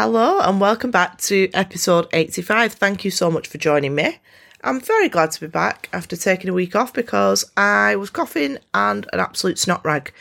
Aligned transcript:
Hello 0.00 0.38
and 0.38 0.60
welcome 0.60 0.92
back 0.92 1.18
to 1.22 1.50
episode 1.52 2.06
85. 2.12 2.74
Thank 2.74 3.04
you 3.04 3.10
so 3.10 3.32
much 3.32 3.48
for 3.48 3.58
joining 3.58 3.96
me. 3.96 4.20
I'm 4.62 4.80
very 4.80 5.08
glad 5.08 5.32
to 5.32 5.40
be 5.40 5.48
back 5.48 5.88
after 5.92 6.14
taking 6.14 6.48
a 6.48 6.52
week 6.52 6.76
off 6.76 6.92
because 6.92 7.44
I 7.56 7.96
was 7.96 8.08
coughing 8.08 8.58
and 8.72 9.08
an 9.12 9.18
absolute 9.18 9.58
snot 9.58 9.84
rag. 9.84 10.12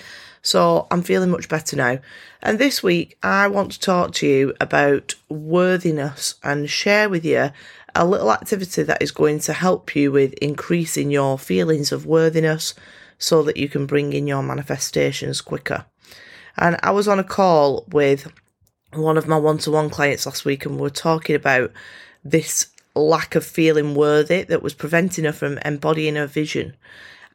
So 0.41 0.87
I'm 0.89 1.03
feeling 1.03 1.29
much 1.29 1.47
better 1.47 1.75
now. 1.75 1.99
And 2.41 2.57
this 2.57 2.81
week 2.81 3.19
I 3.21 3.47
want 3.49 3.71
to 3.73 3.79
talk 3.79 4.13
to 4.13 4.25
you 4.25 4.55
about 4.59 5.13
worthiness 5.29 6.33
and 6.41 6.67
share 6.67 7.07
with 7.07 7.23
you 7.23 7.51
a 7.93 8.03
little 8.03 8.31
activity 8.31 8.81
that 8.81 9.03
is 9.03 9.11
going 9.11 9.41
to 9.41 9.53
help 9.53 9.95
you 9.95 10.11
with 10.11 10.33
increasing 10.41 11.11
your 11.11 11.37
feelings 11.37 11.91
of 11.91 12.07
worthiness 12.07 12.73
so 13.19 13.43
that 13.43 13.57
you 13.57 13.69
can 13.69 13.85
bring 13.85 14.13
in 14.13 14.25
your 14.25 14.41
manifestations 14.41 15.39
quicker. 15.39 15.85
And 16.57 16.77
I 16.81 16.89
was 16.89 17.07
on 17.07 17.19
a 17.19 17.23
call 17.23 17.85
with 17.89 18.27
one 18.93 19.17
of 19.17 19.27
my 19.27 19.37
one 19.37 19.57
to 19.59 19.71
one 19.71 19.89
clients 19.89 20.25
last 20.25 20.45
week, 20.45 20.65
and 20.65 20.75
we 20.75 20.81
were 20.81 20.89
talking 20.89 21.35
about 21.35 21.71
this 22.23 22.67
lack 22.95 23.35
of 23.35 23.45
feeling 23.45 23.95
worthy 23.95 24.43
that 24.43 24.63
was 24.63 24.73
preventing 24.73 25.25
her 25.25 25.33
from 25.33 25.59
embodying 25.59 26.15
her 26.15 26.27
vision. 26.27 26.75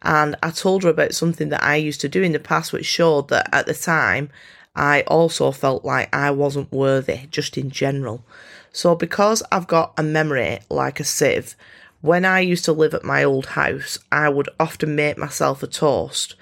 And 0.03 0.35
I 0.43 0.51
told 0.51 0.83
her 0.83 0.89
about 0.89 1.15
something 1.15 1.51
that 1.51 1.63
I 1.63 1.77
used 1.77 2.01
to 2.01 2.09
do 2.09 2.23
in 2.23 2.33
the 2.33 2.41
past, 2.41 2.73
which 2.73 2.87
showed 2.87 3.29
that 3.29 3.49
at 3.53 3.67
the 3.67 3.75
time 3.75 4.31
I 4.75 5.03
also 5.03 5.53
felt 5.53 5.85
like 5.85 6.15
I 6.15 6.31
wasn't 6.31 6.73
worthy, 6.73 7.27
just 7.31 7.57
in 7.57 7.71
general. 7.71 8.25
So, 8.73 8.95
because 8.95 9.43
I've 9.53 9.67
got 9.67 9.93
a 9.97 10.03
memory 10.03 10.61
like 10.71 10.99
a 10.99 11.05
sieve, 11.05 11.55
when 12.01 12.25
I 12.25 12.41
used 12.41 12.65
to 12.65 12.73
live 12.73 12.95
at 12.95 13.05
my 13.05 13.23
old 13.23 13.47
house, 13.47 13.99
I 14.11 14.29
would 14.29 14.49
often 14.59 14.97
make 14.97 15.19
myself 15.19 15.63
a 15.63 15.69
toast 15.69 16.35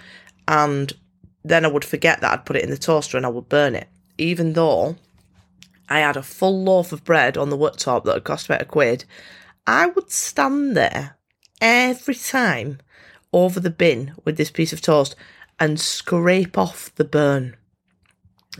and 0.48 0.92
then 1.44 1.64
I 1.64 1.68
would 1.68 1.84
forget 1.84 2.20
that 2.20 2.32
I'd 2.32 2.46
put 2.46 2.56
it 2.56 2.64
in 2.64 2.70
the 2.70 2.78
toaster 2.78 3.16
and 3.16 3.26
I 3.26 3.30
would 3.30 3.48
burn 3.48 3.74
it 3.74 3.88
even 4.20 4.52
though 4.52 4.96
I 5.88 6.00
had 6.00 6.16
a 6.16 6.22
full 6.22 6.62
loaf 6.62 6.92
of 6.92 7.04
bread 7.04 7.36
on 7.36 7.50
the 7.50 7.58
worktop 7.58 8.04
that 8.04 8.14
had 8.14 8.24
cost 8.24 8.46
about 8.46 8.62
a 8.62 8.66
quid, 8.66 9.04
I 9.66 9.86
would 9.86 10.10
stand 10.10 10.76
there 10.76 11.16
every 11.60 12.14
time 12.14 12.78
over 13.32 13.58
the 13.58 13.70
bin 13.70 14.14
with 14.24 14.36
this 14.36 14.50
piece 14.50 14.72
of 14.72 14.80
toast 14.80 15.16
and 15.58 15.80
scrape 15.80 16.58
off 16.58 16.94
the 16.94 17.04
burn. 17.04 17.56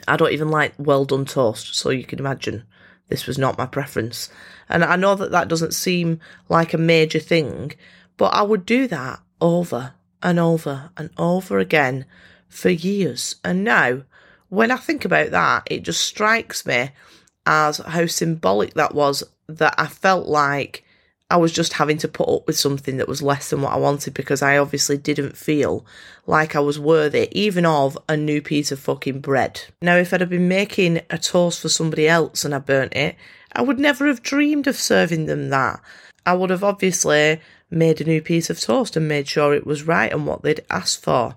I 0.09 0.17
don't 0.17 0.33
even 0.33 0.49
like 0.49 0.75
well 0.79 1.05
done 1.05 1.25
toast, 1.25 1.75
so 1.77 1.91
you 1.91 2.05
can 2.05 2.19
imagine 2.19 2.65
this 3.09 3.27
was 3.27 3.39
not 3.39 3.59
my 3.59 3.67
preference. 3.67 4.31
And 4.69 4.83
I 4.83 4.97
know 4.97 5.15
that 5.15 5.33
that 5.33 5.49
doesn't 5.49 5.75
seem 5.75 6.21
like 6.49 6.73
a 6.73 6.79
major 6.79 7.19
thing, 7.19 7.73
but 8.17 8.33
I 8.33 8.43
would 8.43 8.65
do 8.65 8.87
that 8.89 9.21
over 9.41 9.95
and 10.23 10.39
over 10.39 10.91
and 10.97 11.11
over 11.19 11.59
again 11.59 12.07
for 12.49 12.71
years. 12.71 13.37
And 13.45 13.65
now 13.65 14.03
when 14.51 14.71
I 14.71 14.77
think 14.77 15.05
about 15.05 15.31
that, 15.31 15.63
it 15.71 15.83
just 15.83 16.03
strikes 16.03 16.67
me 16.67 16.91
as 17.47 17.79
how 17.79 18.07
symbolic 18.07 18.75
that 18.75 18.95
was 18.95 19.25
that 19.49 19.75
I 19.79 19.87
felt 19.87 20.27
like 20.29 20.85
I 21.31 21.37
was 21.37 21.53
just 21.53 21.75
having 21.75 21.99
to 21.99 22.09
put 22.09 22.29
up 22.29 22.47
with 22.47 22.59
something 22.59 22.97
that 22.97 23.09
was 23.09 23.23
less 23.23 23.51
than 23.51 23.63
what 23.63 23.73
I 23.73 23.77
wanted 23.77 24.15
because 24.15 24.43
I 24.43 24.59
obviously 24.59 24.99
didn't 24.99 25.37
feel 25.37 25.87
like 26.27 26.57
I 26.57 26.61
was 26.61 26.79
worthy 26.79 27.29
even 27.31 27.65
of 27.65 27.97
a 28.09 28.17
new 28.17 28.43
piece 28.43 28.73
of 28.73 28.81
fucking 28.81 29.21
bread. 29.21 29.63
Now, 29.81 29.97
if 29.97 30.13
I'd 30.13 30.21
have 30.21 30.31
been 30.31 30.49
making 30.49 31.01
a 31.09 31.19
toast 31.19 31.61
for 31.61 31.69
somebody 31.69 32.09
else 32.09 32.45
and 32.45 32.53
I 32.53 32.59
burnt 32.59 32.95
it, 32.95 33.15
I 33.53 33.63
would 33.63 33.79
never 33.79 34.09
have 34.09 34.23
dreamed 34.23 34.67
of 34.67 34.77
serving 34.77 35.27
them 35.27 35.51
that. 35.51 35.81
I 36.27 36.35
would 36.35 36.51
have 36.51 36.65
obviously 36.65 37.41
made 37.71 38.01
a 38.01 38.05
new 38.05 38.21
piece 38.21 38.51
of 38.51 38.61
toast 38.61 38.97
and 38.97 39.07
made 39.07 39.29
sure 39.29 39.55
it 39.55 39.67
was 39.67 39.85
right 39.85 40.13
and 40.13 40.27
what 40.27 40.43
they'd 40.43 40.65
asked 40.69 41.03
for. 41.03 41.37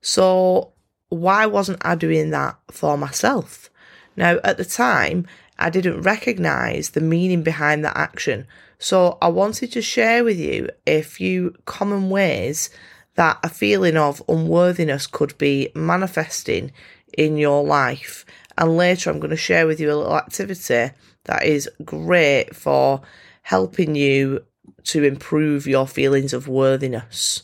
So 0.00 0.72
why 1.08 1.46
wasn't 1.46 1.84
I 1.84 1.94
doing 1.94 2.30
that 2.30 2.56
for 2.70 2.96
myself? 2.98 3.70
Now, 4.16 4.38
at 4.44 4.56
the 4.56 4.64
time, 4.64 5.26
I 5.58 5.70
didn't 5.70 6.02
recognize 6.02 6.90
the 6.90 7.00
meaning 7.00 7.42
behind 7.42 7.84
that 7.84 7.96
action. 7.96 8.46
So 8.78 9.18
I 9.20 9.28
wanted 9.28 9.72
to 9.72 9.82
share 9.82 10.22
with 10.22 10.38
you 10.38 10.68
a 10.86 11.02
few 11.02 11.54
common 11.64 12.10
ways 12.10 12.70
that 13.16 13.38
a 13.42 13.48
feeling 13.48 13.96
of 13.96 14.22
unworthiness 14.28 15.08
could 15.08 15.36
be 15.38 15.70
manifesting 15.74 16.72
in 17.16 17.36
your 17.36 17.64
life. 17.64 18.24
And 18.56 18.76
later, 18.76 19.10
I'm 19.10 19.18
going 19.18 19.30
to 19.30 19.36
share 19.36 19.66
with 19.66 19.80
you 19.80 19.92
a 19.92 19.96
little 19.96 20.16
activity 20.16 20.92
that 21.24 21.44
is 21.44 21.68
great 21.84 22.54
for 22.54 23.00
helping 23.42 23.94
you 23.94 24.44
to 24.84 25.02
improve 25.02 25.66
your 25.66 25.86
feelings 25.86 26.32
of 26.32 26.48
worthiness. 26.48 27.42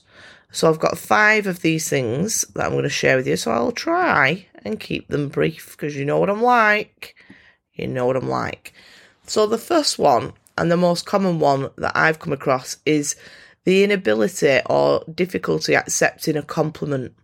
So 0.55 0.69
I've 0.69 0.79
got 0.79 0.97
five 0.97 1.49
of 1.49 1.63
these 1.63 1.89
things 1.89 2.43
that 2.55 2.65
I'm 2.65 2.71
going 2.71 2.85
to 2.85 2.89
share 2.89 3.17
with 3.17 3.27
you. 3.27 3.37
So 3.37 3.51
I'll 3.51 3.73
try 3.73 4.47
and 4.65 4.79
keep 4.79 5.09
them 5.09 5.29
brief 5.29 5.73
because 5.73 5.97
you 5.97 6.05
know 6.05 6.21
what 6.21 6.31
I'm 6.31 6.43
like. 6.43 7.17
You 7.73 7.89
know 7.89 8.07
what 8.07 8.17
I'm 8.17 8.29
like. 8.29 8.73
So 9.27 9.49
the 9.49 9.59
first 9.59 9.99
one 9.99 10.33
and 10.57 10.71
the 10.71 10.77
most 10.77 11.07
common 11.07 11.41
one 11.41 11.71
that 11.77 11.97
I've 11.97 12.21
come 12.21 12.33
across 12.33 12.77
is 12.87 13.17
the 13.65 13.83
inability 13.83 14.61
or 14.67 15.03
difficulty 15.13 15.75
accepting 15.75 16.37
a 16.37 16.43
compliment, 16.43 17.17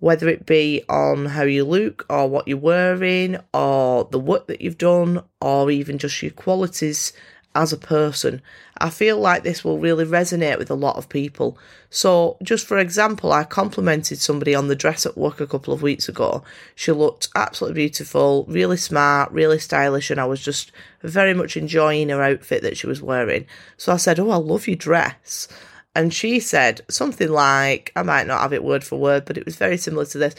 whether 0.00 0.28
it 0.28 0.44
be 0.44 0.82
on 0.86 1.24
how 1.24 1.44
you 1.44 1.64
look 1.64 2.04
or 2.10 2.28
what 2.28 2.46
you're 2.46 2.58
wearing 2.58 3.38
or 3.54 4.04
the 4.04 4.20
work 4.20 4.46
that 4.48 4.60
you've 4.60 4.76
done 4.76 5.22
or 5.40 5.70
even 5.70 5.96
just 5.96 6.20
your 6.20 6.32
qualities 6.32 7.14
as 7.54 7.72
a 7.72 7.78
person. 7.78 8.42
I 8.78 8.90
feel 8.90 9.18
like 9.18 9.42
this 9.42 9.64
will 9.64 9.78
really 9.78 10.04
resonate 10.04 10.58
with 10.58 10.70
a 10.70 10.74
lot 10.74 10.96
of 10.96 11.08
people. 11.08 11.56
So, 11.90 12.36
just 12.42 12.66
for 12.66 12.78
example, 12.78 13.32
I 13.32 13.44
complimented 13.44 14.18
somebody 14.18 14.54
on 14.54 14.68
the 14.68 14.74
dress 14.74 15.06
at 15.06 15.16
work 15.16 15.40
a 15.40 15.46
couple 15.46 15.72
of 15.72 15.82
weeks 15.82 16.08
ago. 16.08 16.42
She 16.74 16.90
looked 16.90 17.28
absolutely 17.36 17.82
beautiful, 17.82 18.44
really 18.48 18.76
smart, 18.76 19.30
really 19.30 19.58
stylish, 19.58 20.10
and 20.10 20.20
I 20.20 20.24
was 20.24 20.42
just 20.42 20.72
very 21.02 21.34
much 21.34 21.56
enjoying 21.56 22.08
her 22.08 22.22
outfit 22.22 22.62
that 22.62 22.76
she 22.76 22.86
was 22.86 23.00
wearing. 23.00 23.46
So 23.76 23.92
I 23.92 23.96
said, 23.96 24.18
Oh, 24.18 24.30
I 24.30 24.36
love 24.36 24.66
your 24.66 24.76
dress. 24.76 25.48
And 25.96 26.12
she 26.12 26.40
said 26.40 26.80
something 26.90 27.28
like, 27.28 27.92
I 27.94 28.02
might 28.02 28.26
not 28.26 28.40
have 28.40 28.52
it 28.52 28.64
word 28.64 28.82
for 28.82 28.98
word, 28.98 29.24
but 29.24 29.38
it 29.38 29.44
was 29.44 29.54
very 29.54 29.76
similar 29.76 30.04
to 30.06 30.18
this. 30.18 30.34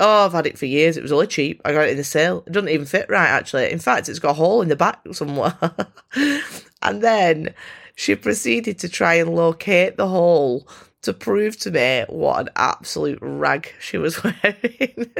Oh, 0.00 0.26
I've 0.26 0.32
had 0.32 0.46
it 0.46 0.58
for 0.58 0.66
years. 0.66 0.96
It 0.96 1.02
was 1.02 1.12
only 1.12 1.26
cheap. 1.26 1.60
I 1.64 1.72
got 1.72 1.86
it 1.88 1.90
in 1.90 1.96
the 1.96 2.04
sale. 2.04 2.44
It 2.46 2.52
doesn't 2.52 2.68
even 2.68 2.86
fit 2.86 3.06
right, 3.08 3.28
actually. 3.28 3.70
In 3.72 3.80
fact, 3.80 4.08
it's 4.08 4.20
got 4.20 4.30
a 4.30 4.34
hole 4.34 4.62
in 4.62 4.68
the 4.68 4.76
back 4.76 5.00
somewhere. 5.12 5.56
and 6.82 7.02
then 7.02 7.54
she 7.96 8.14
proceeded 8.14 8.78
to 8.78 8.88
try 8.88 9.14
and 9.14 9.34
locate 9.34 9.96
the 9.96 10.06
hole 10.08 10.68
to 11.02 11.12
prove 11.12 11.58
to 11.58 11.70
me 11.70 12.04
what 12.08 12.40
an 12.40 12.48
absolute 12.54 13.18
rag 13.20 13.72
she 13.80 13.98
was 13.98 14.22
wearing. 14.24 15.10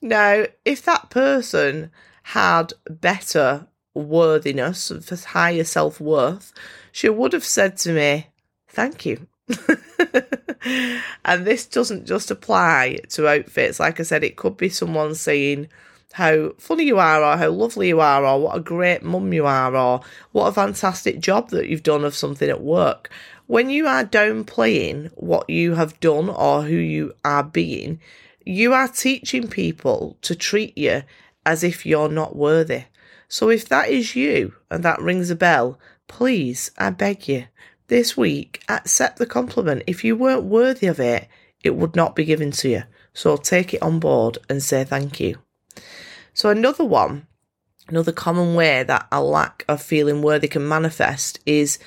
now, 0.00 0.44
if 0.64 0.82
that 0.84 1.10
person 1.10 1.90
had 2.22 2.72
better 2.88 3.66
worthiness, 3.94 4.90
higher 5.26 5.64
self 5.64 6.00
worth, 6.00 6.52
she 6.92 7.08
would 7.08 7.34
have 7.34 7.44
said 7.44 7.76
to 7.78 7.92
me, 7.92 8.28
Thank 8.68 9.04
you. 9.04 9.26
and 11.24 11.46
this 11.46 11.66
doesn't 11.66 12.06
just 12.06 12.30
apply 12.30 12.98
to 13.10 13.28
outfits. 13.28 13.80
Like 13.80 14.00
I 14.00 14.02
said, 14.02 14.24
it 14.24 14.36
could 14.36 14.56
be 14.56 14.68
someone 14.68 15.14
saying 15.14 15.68
how 16.12 16.52
funny 16.58 16.84
you 16.84 16.98
are, 16.98 17.22
or 17.22 17.36
how 17.36 17.50
lovely 17.50 17.88
you 17.88 18.00
are, 18.00 18.24
or 18.24 18.40
what 18.40 18.56
a 18.56 18.60
great 18.60 19.02
mum 19.02 19.32
you 19.32 19.46
are, 19.46 19.74
or 19.76 20.00
what 20.32 20.46
a 20.46 20.52
fantastic 20.52 21.20
job 21.20 21.50
that 21.50 21.68
you've 21.68 21.82
done 21.82 22.04
of 22.04 22.14
something 22.14 22.48
at 22.48 22.62
work. 22.62 23.10
When 23.46 23.70
you 23.70 23.86
are 23.86 24.04
downplaying 24.04 25.10
what 25.14 25.48
you 25.48 25.74
have 25.74 25.98
done 26.00 26.28
or 26.28 26.62
who 26.62 26.76
you 26.76 27.14
are 27.24 27.44
being, 27.44 28.00
you 28.44 28.72
are 28.72 28.88
teaching 28.88 29.48
people 29.48 30.16
to 30.22 30.34
treat 30.34 30.76
you 30.76 31.02
as 31.46 31.62
if 31.64 31.86
you're 31.86 32.10
not 32.10 32.36
worthy. 32.36 32.84
So 33.28 33.50
if 33.50 33.68
that 33.68 33.90
is 33.90 34.16
you 34.16 34.54
and 34.70 34.82
that 34.84 35.00
rings 35.00 35.30
a 35.30 35.36
bell, 35.36 35.78
please, 36.08 36.70
I 36.78 36.90
beg 36.90 37.28
you, 37.28 37.44
this 37.88 38.16
week, 38.16 38.62
accept 38.68 39.18
the 39.18 39.26
compliment. 39.26 39.82
If 39.86 40.04
you 40.04 40.16
weren't 40.16 40.44
worthy 40.44 40.86
of 40.86 41.00
it, 41.00 41.28
it 41.64 41.74
would 41.74 41.96
not 41.96 42.14
be 42.14 42.24
given 42.24 42.50
to 42.52 42.68
you. 42.68 42.82
So 43.12 43.36
take 43.36 43.74
it 43.74 43.82
on 43.82 43.98
board 43.98 44.38
and 44.48 44.62
say 44.62 44.84
thank 44.84 45.18
you. 45.20 45.38
So, 46.34 46.50
another 46.50 46.84
one, 46.84 47.26
another 47.88 48.12
common 48.12 48.54
way 48.54 48.84
that 48.84 49.08
a 49.10 49.20
lack 49.20 49.64
of 49.68 49.82
feeling 49.82 50.22
worthy 50.22 50.46
can 50.46 50.68
manifest 50.68 51.40
is 51.44 51.80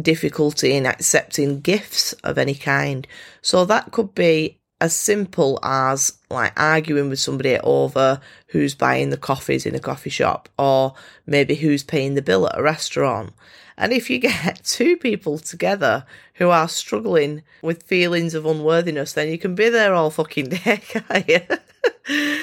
difficulty 0.00 0.74
in 0.74 0.84
accepting 0.84 1.60
gifts 1.60 2.12
of 2.24 2.36
any 2.36 2.54
kind. 2.54 3.06
So, 3.40 3.64
that 3.64 3.92
could 3.92 4.14
be 4.14 4.60
as 4.80 4.94
simple 4.94 5.58
as 5.62 6.18
like 6.30 6.52
arguing 6.58 7.08
with 7.08 7.20
somebody 7.20 7.58
over 7.60 8.20
who's 8.48 8.74
buying 8.74 9.10
the 9.10 9.16
coffees 9.16 9.66
in 9.66 9.74
a 9.74 9.80
coffee 9.80 10.10
shop 10.10 10.48
or 10.58 10.94
maybe 11.26 11.54
who's 11.54 11.82
paying 11.82 12.14
the 12.14 12.22
bill 12.22 12.46
at 12.46 12.58
a 12.58 12.62
restaurant. 12.62 13.32
And 13.76 13.92
if 13.92 14.10
you 14.10 14.18
get 14.20 14.62
two 14.64 14.96
people 14.96 15.38
together 15.38 16.04
who 16.34 16.50
are 16.50 16.68
struggling 16.68 17.42
with 17.62 17.84
feelings 17.84 18.34
of 18.34 18.46
unworthiness, 18.46 19.12
then 19.12 19.28
you 19.28 19.38
can 19.38 19.54
be 19.54 19.68
there 19.68 19.94
all 19.94 20.10
fucking 20.10 20.48
day, 20.64 20.80
can't 20.88 21.28
you? 21.28 21.40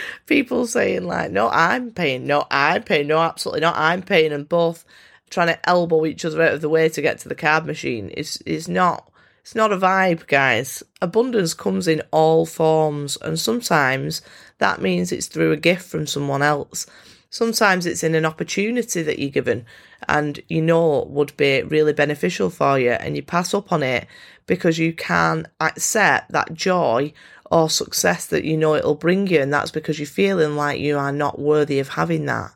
people 0.26 0.68
saying 0.68 1.06
like, 1.06 1.32
no, 1.32 1.50
I'm 1.50 1.92
paying, 1.92 2.26
no, 2.26 2.46
I'm 2.50 2.84
paying, 2.84 3.08
no, 3.08 3.20
absolutely 3.20 3.62
not, 3.62 3.76
I'm 3.78 4.02
paying, 4.02 4.32
and 4.32 4.48
both 4.48 4.86
trying 5.30 5.48
to 5.48 5.70
elbow 5.70 6.06
each 6.06 6.26
other 6.26 6.42
out 6.42 6.54
of 6.54 6.62
the 6.62 6.70
way 6.70 6.90
to 6.90 7.02
get 7.02 7.20
to 7.20 7.30
the 7.30 7.36
card 7.36 7.66
machine 7.66 8.10
is 8.10 8.38
is 8.46 8.68
not 8.68 9.10
it's 9.42 9.56
not 9.56 9.74
a 9.74 9.78
vibe, 9.78 10.28
guys. 10.28 10.84
Abundance 11.02 11.54
comes 11.54 11.88
in 11.88 12.02
all 12.12 12.46
forms, 12.46 13.18
and 13.22 13.40
sometimes 13.40 14.22
that 14.60 14.82
means 14.82 15.12
it's 15.12 15.28
through 15.28 15.52
a 15.52 15.58
gift 15.58 15.90
from 15.90 16.06
someone 16.06 16.44
else. 16.44 16.86
Sometimes 17.32 17.86
it's 17.86 18.04
in 18.04 18.14
an 18.14 18.26
opportunity 18.26 19.02
that 19.02 19.18
you're 19.18 19.30
given 19.30 19.66
and 20.08 20.40
you 20.50 20.62
know 20.62 21.06
would 21.10 21.36
be 21.38 21.62
really 21.64 21.94
beneficial 21.94 22.50
for 22.50 22.78
you 22.78 22.92
and 22.92 23.16
you 23.16 23.24
pass 23.24 23.54
up 23.54 23.72
on 23.72 23.82
it 23.82 24.06
because 24.48 24.78
you 24.78 24.94
can't 24.94 25.48
accept 25.62 26.32
that 26.32 26.54
joy 26.54 27.14
or 27.50 27.70
success 27.70 28.26
that 28.28 28.44
you 28.44 28.58
know 28.58 28.76
it'll 28.76 28.96
bring 28.96 29.28
you 29.28 29.40
and 29.40 29.54
that's 29.54 29.72
because 29.72 29.98
you're 29.98 30.06
feeling 30.06 30.58
like 30.58 30.80
you 30.80 30.98
are 30.98 31.12
not 31.12 31.40
worthy 31.40 31.80
of 31.80 31.90
having 31.90 32.26
that. 32.26 32.52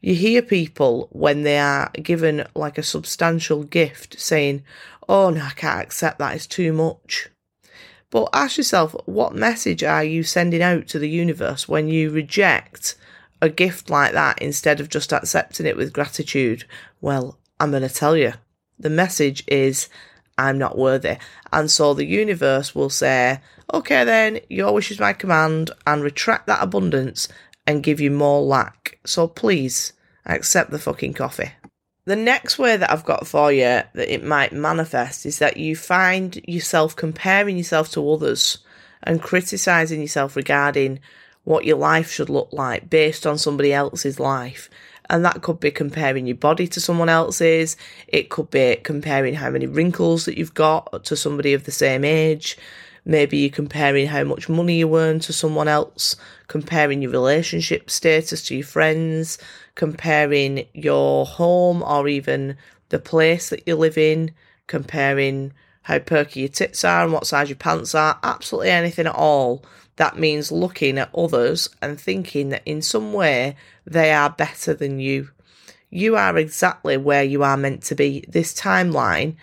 You 0.00 0.14
hear 0.14 0.42
people 0.42 1.08
when 1.10 1.42
they 1.42 1.58
are 1.58 1.90
given 2.00 2.46
like 2.54 2.78
a 2.78 2.84
substantial 2.84 3.64
gift 3.64 4.20
saying, 4.20 4.62
Oh 5.08 5.30
no, 5.30 5.42
I 5.42 5.50
can't 5.50 5.80
accept 5.80 6.18
that, 6.18 6.34
it's 6.34 6.46
too 6.46 6.72
much. 6.72 7.28
But 8.10 8.28
ask 8.32 8.56
yourself, 8.56 8.94
what 9.06 9.34
message 9.34 9.82
are 9.82 10.04
you 10.04 10.22
sending 10.22 10.62
out 10.62 10.86
to 10.88 10.98
the 10.98 11.08
universe 11.08 11.68
when 11.68 11.88
you 11.88 12.10
reject 12.10 12.94
a 13.40 13.48
gift 13.48 13.90
like 13.90 14.12
that 14.12 14.40
instead 14.42 14.80
of 14.80 14.88
just 14.88 15.12
accepting 15.12 15.66
it 15.66 15.76
with 15.76 15.92
gratitude? 15.92 16.64
Well, 17.00 17.38
I'm 17.60 17.70
going 17.70 17.82
to 17.82 17.88
tell 17.88 18.16
you. 18.16 18.34
The 18.78 18.90
message 18.90 19.44
is, 19.46 19.88
I'm 20.36 20.58
not 20.58 20.78
worthy. 20.78 21.16
And 21.52 21.70
so 21.70 21.94
the 21.94 22.06
universe 22.06 22.74
will 22.74 22.90
say, 22.90 23.40
okay, 23.72 24.04
then, 24.04 24.40
your 24.48 24.72
wish 24.72 24.90
is 24.90 25.00
my 25.00 25.12
command, 25.12 25.70
and 25.86 26.02
retract 26.02 26.46
that 26.46 26.62
abundance 26.62 27.28
and 27.66 27.82
give 27.82 28.00
you 28.00 28.10
more 28.10 28.40
lack. 28.40 28.98
So 29.04 29.28
please 29.28 29.92
accept 30.24 30.70
the 30.70 30.78
fucking 30.78 31.14
coffee. 31.14 31.52
The 32.08 32.16
next 32.16 32.58
way 32.58 32.78
that 32.78 32.90
I've 32.90 33.04
got 33.04 33.26
for 33.26 33.52
you 33.52 33.82
that 33.92 34.14
it 34.14 34.24
might 34.24 34.50
manifest 34.50 35.26
is 35.26 35.40
that 35.40 35.58
you 35.58 35.76
find 35.76 36.40
yourself 36.48 36.96
comparing 36.96 37.58
yourself 37.58 37.90
to 37.90 38.10
others 38.10 38.56
and 39.02 39.20
criticizing 39.20 40.00
yourself 40.00 40.34
regarding 40.34 41.00
what 41.44 41.66
your 41.66 41.76
life 41.76 42.10
should 42.10 42.30
look 42.30 42.48
like 42.50 42.88
based 42.88 43.26
on 43.26 43.36
somebody 43.36 43.74
else's 43.74 44.18
life. 44.18 44.70
And 45.10 45.22
that 45.26 45.42
could 45.42 45.60
be 45.60 45.70
comparing 45.70 46.26
your 46.26 46.36
body 46.36 46.66
to 46.68 46.80
someone 46.80 47.10
else's. 47.10 47.76
It 48.06 48.30
could 48.30 48.50
be 48.50 48.76
comparing 48.76 49.34
how 49.34 49.50
many 49.50 49.66
wrinkles 49.66 50.24
that 50.24 50.38
you've 50.38 50.54
got 50.54 51.04
to 51.04 51.14
somebody 51.14 51.52
of 51.52 51.64
the 51.64 51.72
same 51.72 52.06
age. 52.06 52.56
Maybe 53.08 53.38
you're 53.38 53.48
comparing 53.48 54.06
how 54.06 54.22
much 54.24 54.50
money 54.50 54.80
you 54.80 54.94
earn 54.94 55.18
to 55.20 55.32
someone 55.32 55.66
else, 55.66 56.14
comparing 56.46 57.00
your 57.00 57.10
relationship 57.10 57.88
status 57.88 58.42
to 58.44 58.56
your 58.56 58.66
friends, 58.66 59.38
comparing 59.74 60.66
your 60.74 61.24
home 61.24 61.82
or 61.82 62.06
even 62.06 62.58
the 62.90 62.98
place 62.98 63.48
that 63.48 63.66
you 63.66 63.76
live 63.76 63.96
in, 63.96 64.32
comparing 64.66 65.54
how 65.82 65.98
perky 65.98 66.40
your 66.40 66.50
tits 66.50 66.84
are 66.84 67.02
and 67.02 67.14
what 67.14 67.26
size 67.26 67.48
your 67.48 67.56
pants 67.56 67.94
are, 67.94 68.18
absolutely 68.22 68.68
anything 68.68 69.06
at 69.06 69.14
all. 69.14 69.64
That 69.96 70.18
means 70.18 70.52
looking 70.52 70.98
at 70.98 71.14
others 71.14 71.70
and 71.80 71.98
thinking 71.98 72.50
that 72.50 72.62
in 72.66 72.82
some 72.82 73.14
way 73.14 73.56
they 73.86 74.12
are 74.12 74.28
better 74.28 74.74
than 74.74 75.00
you. 75.00 75.30
You 75.88 76.16
are 76.16 76.36
exactly 76.36 76.98
where 76.98 77.24
you 77.24 77.42
are 77.42 77.56
meant 77.56 77.84
to 77.84 77.94
be. 77.94 78.26
This 78.28 78.54
timeline 78.54 79.36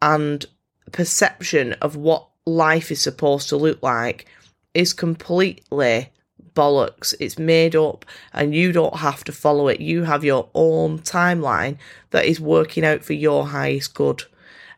and 0.00 0.46
perception 0.92 1.74
of 1.74 1.94
what 1.94 2.28
life 2.46 2.90
is 2.90 3.00
supposed 3.00 3.48
to 3.48 3.56
look 3.56 3.82
like 3.82 4.26
is 4.74 4.92
completely 4.92 6.10
bollocks. 6.54 7.14
It's 7.20 7.38
made 7.38 7.76
up 7.76 8.04
and 8.32 8.54
you 8.54 8.72
don't 8.72 8.96
have 8.96 9.24
to 9.24 9.32
follow 9.32 9.68
it. 9.68 9.80
You 9.80 10.04
have 10.04 10.24
your 10.24 10.48
own 10.54 11.00
timeline 11.00 11.78
that 12.10 12.24
is 12.24 12.40
working 12.40 12.84
out 12.84 13.04
for 13.04 13.12
your 13.12 13.48
highest 13.48 13.94
good. 13.94 14.24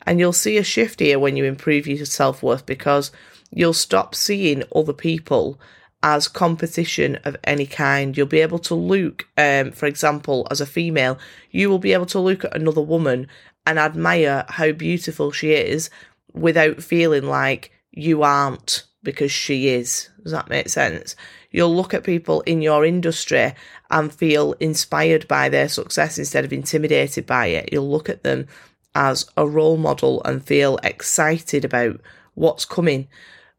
And 0.06 0.20
you'll 0.20 0.32
see 0.32 0.58
a 0.58 0.64
shift 0.64 1.00
here 1.00 1.18
when 1.18 1.36
you 1.36 1.44
improve 1.44 1.86
your 1.86 2.04
self 2.04 2.42
worth 2.42 2.66
because 2.66 3.10
you'll 3.50 3.72
stop 3.72 4.14
seeing 4.14 4.62
other 4.74 4.92
people 4.92 5.58
as 6.02 6.28
competition 6.28 7.16
of 7.24 7.36
any 7.44 7.64
kind. 7.64 8.16
You'll 8.16 8.26
be 8.26 8.40
able 8.40 8.58
to 8.60 8.74
look, 8.74 9.26
um, 9.38 9.72
for 9.72 9.86
example, 9.86 10.46
as 10.50 10.60
a 10.60 10.66
female, 10.66 11.18
you 11.50 11.70
will 11.70 11.78
be 11.78 11.94
able 11.94 12.06
to 12.06 12.20
look 12.20 12.44
at 12.44 12.54
another 12.54 12.82
woman 12.82 13.26
and 13.66 13.78
admire 13.78 14.44
how 14.50 14.72
beautiful 14.72 15.32
she 15.32 15.52
is 15.52 15.88
without 16.34 16.82
feeling 16.82 17.24
like 17.24 17.70
you 17.92 18.22
aren't 18.22 18.84
because 19.02 19.32
she 19.32 19.68
is. 19.68 20.08
Does 20.22 20.32
that 20.32 20.48
make 20.50 20.68
sense? 20.68 21.14
You'll 21.50 21.74
look 21.74 21.94
at 21.94 22.02
people 22.04 22.40
in 22.42 22.62
your 22.62 22.84
industry 22.84 23.54
and 23.90 24.12
feel 24.12 24.54
inspired 24.54 25.28
by 25.28 25.48
their 25.48 25.68
success 25.68 26.18
instead 26.18 26.44
of 26.44 26.52
intimidated 26.52 27.26
by 27.26 27.46
it. 27.46 27.68
You'll 27.72 27.90
look 27.90 28.08
at 28.08 28.24
them 28.24 28.48
as 28.94 29.30
a 29.36 29.46
role 29.46 29.76
model 29.76 30.22
and 30.24 30.44
feel 30.44 30.78
excited 30.82 31.64
about 31.64 32.00
what's 32.34 32.64
coming. 32.64 33.08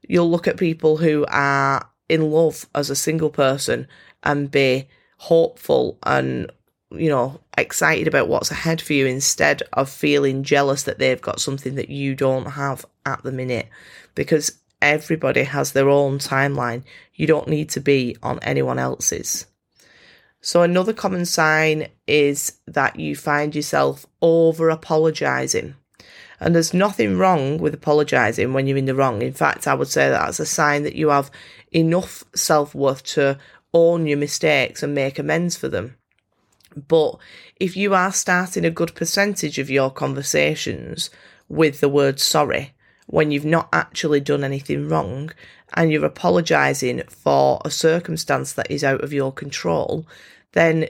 You'll 0.07 0.29
look 0.29 0.47
at 0.47 0.57
people 0.57 0.97
who 0.97 1.25
are 1.29 1.89
in 2.09 2.31
love 2.31 2.67
as 2.75 2.89
a 2.89 2.95
single 2.95 3.29
person 3.29 3.87
and 4.23 4.51
be 4.51 4.87
hopeful 5.17 5.97
and 6.03 6.51
you 6.91 7.09
know 7.09 7.39
excited 7.57 8.07
about 8.07 8.27
what's 8.27 8.51
ahead 8.51 8.81
for 8.81 8.93
you 8.93 9.05
instead 9.05 9.63
of 9.73 9.89
feeling 9.89 10.43
jealous 10.43 10.83
that 10.83 10.99
they've 10.99 11.21
got 11.21 11.39
something 11.39 11.75
that 11.75 11.89
you 11.89 12.15
don't 12.15 12.51
have 12.51 12.85
at 13.05 13.23
the 13.23 13.31
minute 13.31 13.69
because 14.13 14.59
everybody 14.81 15.43
has 15.43 15.71
their 15.71 15.89
own 15.89 16.19
timeline. 16.19 16.83
You 17.13 17.27
don't 17.27 17.47
need 17.47 17.69
to 17.69 17.79
be 17.79 18.17
on 18.21 18.39
anyone 18.41 18.79
else's. 18.79 19.45
So, 20.41 20.61
another 20.61 20.93
common 20.93 21.25
sign 21.25 21.87
is 22.05 22.59
that 22.67 22.99
you 22.99 23.15
find 23.15 23.55
yourself 23.55 24.05
over 24.21 24.69
apologizing. 24.69 25.75
And 26.39 26.53
there's 26.53 26.73
nothing 26.73 27.17
wrong 27.17 27.57
with 27.57 27.73
apologizing 27.73 28.53
when 28.53 28.67
you're 28.67 28.77
in 28.77 28.85
the 28.85 28.93
wrong. 28.93 29.21
In 29.21 29.33
fact, 29.33 29.67
I 29.67 29.73
would 29.73 29.87
say 29.87 30.09
that 30.09 30.19
that's 30.19 30.39
a 30.39 30.45
sign 30.45 30.83
that 30.83 30.95
you 30.95 31.09
have 31.09 31.31
enough 31.71 32.23
self 32.35 32.75
worth 32.75 33.03
to 33.03 33.39
own 33.73 34.05
your 34.05 34.17
mistakes 34.17 34.83
and 34.83 34.93
make 34.93 35.17
amends 35.17 35.55
for 35.55 35.67
them. 35.67 35.97
But 36.75 37.17
if 37.57 37.77
you 37.77 37.93
are 37.93 38.11
starting 38.11 38.65
a 38.65 38.71
good 38.71 38.95
percentage 38.95 39.59
of 39.59 39.69
your 39.69 39.89
conversations 39.91 41.09
with 41.47 41.79
the 41.79 41.89
word 41.89 42.19
sorry, 42.19 42.73
when 43.07 43.31
you've 43.31 43.45
not 43.45 43.69
actually 43.71 44.19
done 44.19 44.43
anything 44.43 44.89
wrong 44.89 45.31
and 45.73 45.91
you're 45.91 46.05
apologizing 46.05 47.03
for 47.07 47.61
a 47.63 47.69
circumstance 47.69 48.53
that 48.53 48.69
is 48.69 48.83
out 48.83 49.03
of 49.03 49.13
your 49.13 49.31
control, 49.31 50.07
then 50.53 50.87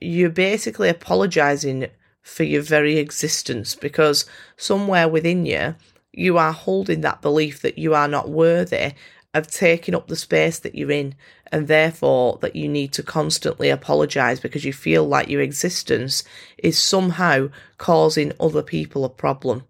you're 0.00 0.30
basically 0.30 0.88
apologizing 0.88 1.88
for 2.22 2.44
your 2.44 2.62
very 2.62 2.98
existence 2.98 3.74
because 3.74 4.26
somewhere 4.56 5.08
within 5.08 5.46
you, 5.46 5.74
you 6.12 6.38
are 6.38 6.52
holding 6.52 7.00
that 7.02 7.22
belief 7.22 7.62
that 7.62 7.78
you 7.78 7.94
are 7.94 8.08
not 8.08 8.28
worthy 8.28 8.92
of 9.34 9.46
taking 9.46 9.94
up 9.94 10.08
the 10.08 10.16
space 10.16 10.58
that 10.58 10.74
you're 10.74 10.90
in 10.90 11.14
and 11.52 11.68
therefore 11.68 12.38
that 12.40 12.56
you 12.56 12.68
need 12.68 12.92
to 12.92 13.02
constantly 13.02 13.68
apologize 13.68 14.40
because 14.40 14.64
you 14.64 14.72
feel 14.72 15.06
like 15.06 15.28
your 15.28 15.42
existence 15.42 16.24
is 16.58 16.78
somehow 16.78 17.48
causing 17.76 18.32
other 18.40 18.62
people 18.62 19.04
a 19.04 19.08
problem. 19.08 19.64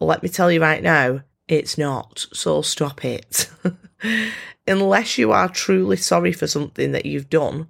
Let 0.00 0.22
me 0.22 0.28
tell 0.28 0.50
you 0.50 0.60
right 0.60 0.82
now, 0.82 1.20
it's 1.48 1.76
not, 1.76 2.26
so 2.32 2.62
stop 2.62 3.04
it. 3.04 3.50
Unless 4.66 5.18
you 5.18 5.32
are 5.32 5.48
truly 5.48 5.96
sorry 5.96 6.32
for 6.32 6.46
something 6.46 6.92
that 6.92 7.06
you've 7.06 7.28
done, 7.28 7.68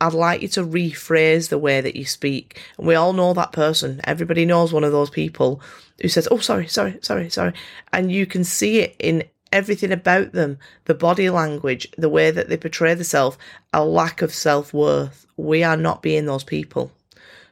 I'd 0.00 0.12
like 0.12 0.42
you 0.42 0.48
to 0.48 0.64
rephrase 0.64 1.48
the 1.48 1.58
way 1.58 1.80
that 1.80 1.96
you 1.96 2.04
speak. 2.04 2.60
And 2.78 2.86
we 2.86 2.94
all 2.94 3.12
know 3.12 3.32
that 3.32 3.52
person. 3.52 4.00
Everybody 4.04 4.44
knows 4.44 4.72
one 4.72 4.84
of 4.84 4.92
those 4.92 5.10
people 5.10 5.60
who 6.00 6.08
says, 6.08 6.28
Oh, 6.30 6.38
sorry, 6.38 6.66
sorry, 6.66 6.98
sorry, 7.00 7.30
sorry. 7.30 7.54
And 7.92 8.12
you 8.12 8.26
can 8.26 8.44
see 8.44 8.80
it 8.80 8.94
in 8.98 9.24
everything 9.52 9.92
about 9.92 10.32
them 10.32 10.58
the 10.84 10.94
body 10.94 11.30
language, 11.30 11.88
the 11.96 12.08
way 12.08 12.30
that 12.30 12.48
they 12.48 12.56
portray 12.56 12.94
themselves, 12.94 13.38
a 13.72 13.84
lack 13.84 14.22
of 14.22 14.34
self 14.34 14.72
worth. 14.72 15.26
We 15.36 15.62
are 15.62 15.76
not 15.76 16.02
being 16.02 16.26
those 16.26 16.44
people. 16.44 16.92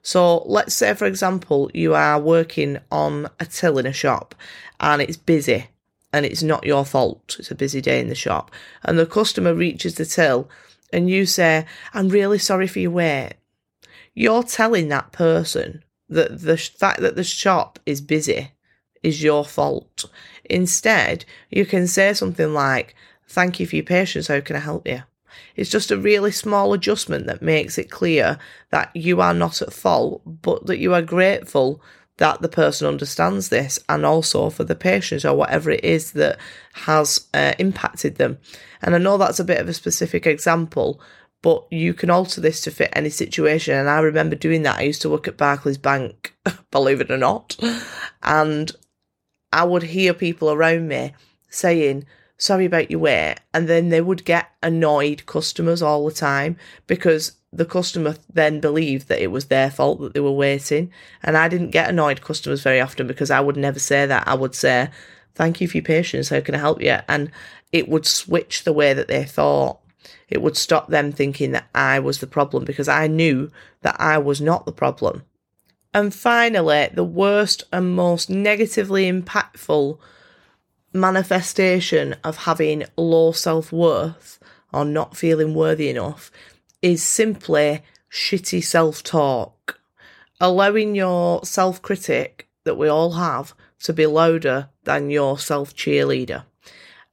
So 0.02 0.42
let's 0.44 0.74
say, 0.74 0.94
for 0.94 1.06
example, 1.06 1.70
you 1.72 1.94
are 1.94 2.20
working 2.20 2.78
on 2.90 3.28
a 3.40 3.46
till 3.46 3.78
in 3.78 3.86
a 3.86 3.92
shop 3.92 4.34
and 4.78 5.00
it's 5.00 5.16
busy 5.16 5.68
and 6.12 6.26
it's 6.26 6.42
not 6.42 6.66
your 6.66 6.84
fault. 6.84 7.36
It's 7.38 7.50
a 7.50 7.54
busy 7.54 7.80
day 7.80 8.00
in 8.00 8.08
the 8.08 8.14
shop. 8.14 8.50
And 8.84 8.98
the 8.98 9.06
customer 9.06 9.54
reaches 9.54 9.94
the 9.94 10.04
till 10.04 10.48
and 10.92 11.08
you 11.08 11.26
say, 11.26 11.66
I'm 11.94 12.10
really 12.10 12.38
sorry 12.38 12.66
for 12.66 12.80
your 12.80 12.90
wait. 12.90 13.34
You're 14.14 14.42
telling 14.42 14.88
that 14.88 15.12
person 15.12 15.82
that 16.08 16.42
the 16.42 16.56
fact 16.56 17.00
that 17.00 17.16
the 17.16 17.24
shop 17.24 17.78
is 17.86 18.00
busy 18.00 18.52
is 19.04 19.23
your 19.23 19.44
fault. 19.44 20.06
Instead, 20.46 21.25
you 21.50 21.64
can 21.64 21.87
say 21.87 22.12
something 22.12 22.52
like, 22.52 22.94
Thank 23.26 23.58
you 23.58 23.66
for 23.66 23.76
your 23.76 23.84
patience. 23.84 24.28
How 24.28 24.40
can 24.40 24.56
I 24.56 24.61
help 24.61 24.87
you? 24.87 25.02
It's 25.56 25.70
just 25.70 25.90
a 25.90 25.96
really 25.96 26.30
small 26.30 26.73
adjustment 26.73 27.26
that 27.26 27.42
makes 27.42 27.78
it 27.78 27.90
clear 27.90 28.38
that 28.70 28.94
you 28.94 29.20
are 29.20 29.34
not 29.34 29.62
at 29.62 29.73
fault, 29.73 30.23
but 30.25 30.66
that 30.66 30.78
you 30.78 30.94
are 30.94 31.02
grateful 31.02 31.80
that 32.18 32.42
the 32.42 32.49
person 32.49 32.87
understands 32.87 33.49
this 33.49 33.78
and 33.88 34.06
also 34.06 34.50
for 34.50 34.62
the 34.64 34.76
patient 34.76 35.25
or 35.25 35.34
whatever 35.34 35.70
it 35.70 35.84
is 35.84 36.12
that 36.12 36.38
has 36.75 37.26
uh, 37.34 37.54
impacted 37.58 38.16
them. 38.16 38.38
And 38.82 38.94
I 38.94 38.99
know 38.99 39.18
that's 39.18 39.40
a 39.40 39.44
bit 39.44 39.61
of 39.61 39.68
a 39.68 39.75
specific 39.75 40.26
example, 40.26 41.00
but 41.42 41.66
you 41.70 41.92
can 41.92 42.11
alter 42.11 42.40
this 42.40 42.61
to 42.62 42.70
fit 42.70 42.90
any 42.92 43.11
situation. 43.11 43.75
And 43.75 43.90
I 43.90 43.99
remember 43.99 44.37
doing 44.37 44.62
that. 44.62 44.78
I 44.78 44.82
used 44.82 45.02
to 45.02 45.11
work 45.11 45.26
at 45.26 45.37
Barclays 45.37 45.78
Bank, 45.78 46.34
believe 46.70 47.00
it 47.00 47.11
or 47.11 47.18
not. 47.18 47.56
And 48.23 48.70
I 49.54 49.62
would 49.62 49.84
hear 49.84 50.12
people 50.12 50.50
around 50.50 50.88
me 50.88 51.14
saying, 51.49 52.06
sorry 52.37 52.64
about 52.64 52.90
your 52.90 52.99
wait. 52.99 53.37
And 53.54 53.68
then 53.68 53.88
they 53.88 54.00
would 54.00 54.25
get 54.25 54.50
annoyed 54.64 55.26
customers 55.26 55.80
all 55.80 56.04
the 56.04 56.12
time 56.12 56.56
because 56.88 57.37
the 57.52 57.64
customer 57.64 58.16
then 58.32 58.58
believed 58.58 59.06
that 59.06 59.23
it 59.23 59.28
was 59.28 59.46
their 59.46 59.70
fault 59.70 60.00
that 60.00 60.12
they 60.12 60.18
were 60.18 60.32
waiting. 60.32 60.90
And 61.23 61.37
I 61.37 61.46
didn't 61.49 61.70
get 61.70 61.88
annoyed 61.88 62.20
customers 62.20 62.62
very 62.62 62.80
often 62.80 63.06
because 63.06 63.30
I 63.30 63.38
would 63.40 63.56
never 63.56 63.78
say 63.78 64.06
that. 64.06 64.26
I 64.26 64.34
would 64.34 64.56
say, 64.56 64.90
Thank 65.37 65.61
you 65.61 65.68
for 65.68 65.76
your 65.78 65.84
patience. 65.84 66.28
How 66.28 66.40
can 66.40 66.54
I 66.54 66.58
help 66.58 66.80
you? 66.80 66.99
And 67.08 67.30
it 67.73 67.88
would 67.88 68.06
switch 68.06 68.62
the 68.62 68.73
way 68.73 68.92
that 68.92 69.08
they 69.08 69.25
thought. 69.25 69.80
It 70.28 70.42
would 70.42 70.56
stop 70.56 70.88
them 70.88 71.12
thinking 71.12 71.52
that 71.52 71.68
I 71.75 71.99
was 71.99 72.18
the 72.18 72.28
problem 72.28 72.64
because 72.64 72.88
I 72.88 73.08
knew 73.08 73.50
that 73.82 73.96
I 74.00 74.18
was 74.18 74.40
not 74.40 74.64
the 74.64 74.73
problem. 74.73 75.25
And 75.94 76.12
finally, 76.12 76.90
the 76.92 77.04
worst 77.04 77.62
and 77.72 77.94
most 77.94 78.28
negatively 78.28 79.10
impactful 79.10 79.98
manifestation 80.92 82.16
of 82.24 82.38
having 82.38 82.84
low 82.96 83.32
self 83.32 83.72
worth 83.72 84.40
or 84.72 84.84
not 84.84 85.16
feeling 85.16 85.54
worthy 85.54 85.88
enough 85.88 86.32
is 86.82 87.02
simply 87.02 87.82
shitty 88.10 88.62
self 88.62 89.02
talk. 89.04 89.80
Allowing 90.40 90.96
your 90.96 91.44
self 91.44 91.80
critic 91.80 92.48
that 92.64 92.76
we 92.76 92.88
all 92.88 93.12
have 93.12 93.54
to 93.84 93.92
be 93.92 94.06
louder 94.06 94.68
than 94.82 95.10
your 95.10 95.38
self 95.38 95.76
cheerleader. 95.76 96.44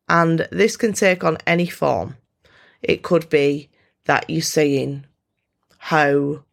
And 0.09 0.47
this 0.51 0.75
can 0.75 0.93
take 0.93 1.23
on 1.23 1.37
any 1.45 1.67
form. 1.67 2.17
It 2.81 3.03
could 3.03 3.29
be 3.29 3.69
that 4.05 4.29
you're 4.29 4.41
saying 4.41 5.05
how 5.77 6.43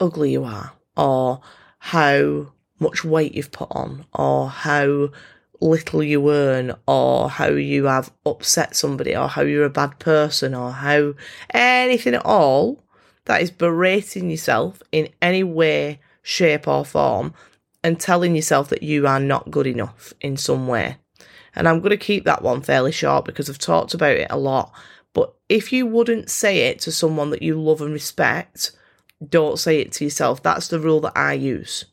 ugly 0.00 0.32
you 0.32 0.44
are, 0.44 0.72
or 0.98 1.40
how 1.78 2.52
much 2.78 3.04
weight 3.04 3.34
you've 3.34 3.52
put 3.52 3.68
on, 3.70 4.04
or 4.12 4.50
how 4.50 5.08
little 5.60 6.02
you 6.02 6.30
earn, 6.30 6.74
or 6.86 7.30
how 7.30 7.48
you 7.48 7.86
have 7.86 8.12
upset 8.26 8.76
somebody, 8.76 9.16
or 9.16 9.28
how 9.28 9.42
you're 9.42 9.64
a 9.64 9.70
bad 9.70 9.98
person, 9.98 10.54
or 10.54 10.72
how 10.72 11.14
anything 11.50 12.14
at 12.14 12.26
all 12.26 12.84
that 13.24 13.42
is 13.42 13.50
berating 13.50 14.30
yourself 14.30 14.82
in 14.92 15.08
any 15.22 15.42
way, 15.42 16.00
shape, 16.22 16.68
or 16.68 16.84
form 16.84 17.32
and 17.82 18.00
telling 18.00 18.34
yourself 18.34 18.68
that 18.68 18.82
you 18.82 19.06
are 19.06 19.20
not 19.20 19.50
good 19.50 19.66
enough 19.66 20.12
in 20.20 20.36
some 20.36 20.66
way. 20.66 20.96
And 21.54 21.68
I'm 21.68 21.80
going 21.80 21.90
to 21.90 21.96
keep 21.96 22.24
that 22.24 22.42
one 22.42 22.62
fairly 22.62 22.92
short 22.92 23.24
because 23.24 23.48
I've 23.48 23.58
talked 23.58 23.94
about 23.94 24.16
it 24.16 24.28
a 24.30 24.38
lot. 24.38 24.72
But 25.12 25.34
if 25.48 25.72
you 25.72 25.86
wouldn't 25.86 26.30
say 26.30 26.68
it 26.68 26.80
to 26.80 26.92
someone 26.92 27.30
that 27.30 27.42
you 27.42 27.60
love 27.60 27.80
and 27.80 27.92
respect, 27.92 28.72
don't 29.26 29.58
say 29.58 29.80
it 29.80 29.92
to 29.92 30.04
yourself. 30.04 30.42
That's 30.42 30.68
the 30.68 30.80
rule 30.80 31.00
that 31.00 31.16
I 31.16 31.32
use. 31.32 31.84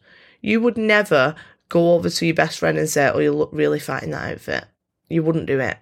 You 0.42 0.62
would 0.62 0.78
never 0.78 1.36
go 1.70 1.94
over 1.94 2.10
to 2.10 2.26
your 2.26 2.36
best 2.36 2.60
friend 2.60 2.78
and 2.78 2.90
say, 2.90 3.10
Oh, 3.10 3.20
you 3.20 3.32
look 3.32 3.50
really 3.52 3.80
fat 3.80 4.04
in 4.04 4.12
that 4.12 4.32
outfit. 4.32 4.66
You 5.10 5.24
wouldn't 5.24 5.48
do 5.48 5.60
it. 5.60 5.78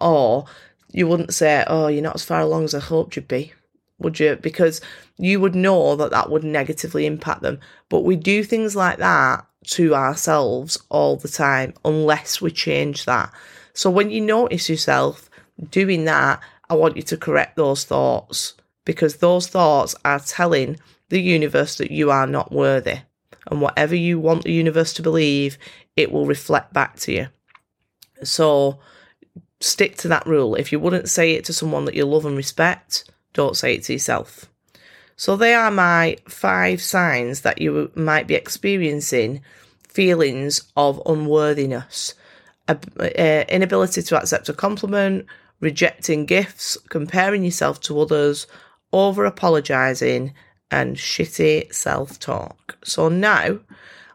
Or 0.00 0.46
you 0.90 1.06
wouldn't 1.06 1.34
say, 1.34 1.64
Oh, 1.66 1.88
you're 1.88 2.02
not 2.02 2.16
as 2.16 2.24
far 2.24 2.40
along 2.40 2.64
as 2.64 2.74
I 2.74 2.80
hoped 2.80 3.16
you'd 3.16 3.28
be 3.28 3.52
would 3.98 4.20
you? 4.20 4.36
Because 4.36 4.80
you 5.18 5.40
would 5.40 5.54
know 5.54 5.96
that 5.96 6.10
that 6.10 6.30
would 6.30 6.44
negatively 6.44 7.06
impact 7.06 7.42
them. 7.42 7.60
But 7.88 8.00
we 8.00 8.16
do 8.16 8.44
things 8.44 8.76
like 8.76 8.98
that 8.98 9.44
to 9.68 9.94
ourselves 9.94 10.78
all 10.88 11.16
the 11.16 11.28
time 11.28 11.74
unless 11.84 12.40
we 12.40 12.50
change 12.50 13.04
that. 13.04 13.32
So 13.74 13.90
when 13.90 14.10
you 14.10 14.20
notice 14.20 14.68
yourself 14.68 15.28
doing 15.70 16.04
that, 16.04 16.40
I 16.70 16.74
want 16.74 16.96
you 16.96 17.02
to 17.02 17.16
correct 17.16 17.56
those 17.56 17.84
thoughts 17.84 18.54
because 18.88 19.16
those 19.16 19.46
thoughts 19.46 19.94
are 20.02 20.18
telling 20.18 20.78
the 21.10 21.20
universe 21.20 21.76
that 21.76 21.90
you 21.90 22.10
are 22.10 22.26
not 22.26 22.50
worthy. 22.50 23.00
And 23.50 23.60
whatever 23.60 23.94
you 23.94 24.18
want 24.18 24.44
the 24.44 24.52
universe 24.52 24.94
to 24.94 25.02
believe, 25.02 25.58
it 25.94 26.10
will 26.10 26.24
reflect 26.24 26.72
back 26.72 26.96
to 27.00 27.12
you. 27.12 27.28
So 28.22 28.78
stick 29.60 29.98
to 29.98 30.08
that 30.08 30.26
rule. 30.26 30.54
If 30.54 30.72
you 30.72 30.80
wouldn't 30.80 31.10
say 31.10 31.32
it 31.32 31.44
to 31.44 31.52
someone 31.52 31.84
that 31.84 31.96
you 31.96 32.06
love 32.06 32.24
and 32.24 32.34
respect, 32.34 33.10
don't 33.34 33.58
say 33.58 33.74
it 33.74 33.82
to 33.84 33.92
yourself. 33.92 34.46
So, 35.16 35.36
they 35.36 35.52
are 35.52 35.70
my 35.70 36.16
five 36.26 36.80
signs 36.80 37.42
that 37.42 37.60
you 37.60 37.90
might 37.94 38.26
be 38.28 38.36
experiencing 38.36 39.42
feelings 39.82 40.62
of 40.76 41.02
unworthiness, 41.04 42.14
uh, 42.68 42.76
inability 43.48 44.00
to 44.00 44.16
accept 44.16 44.48
a 44.48 44.52
compliment, 44.52 45.26
rejecting 45.60 46.24
gifts, 46.24 46.78
comparing 46.88 47.42
yourself 47.42 47.80
to 47.80 48.00
others, 48.00 48.46
over 48.92 49.24
apologizing, 49.24 50.34
and 50.70 50.96
shitty 50.96 51.72
self 51.72 52.18
talk. 52.18 52.78
So, 52.84 53.08
now 53.08 53.60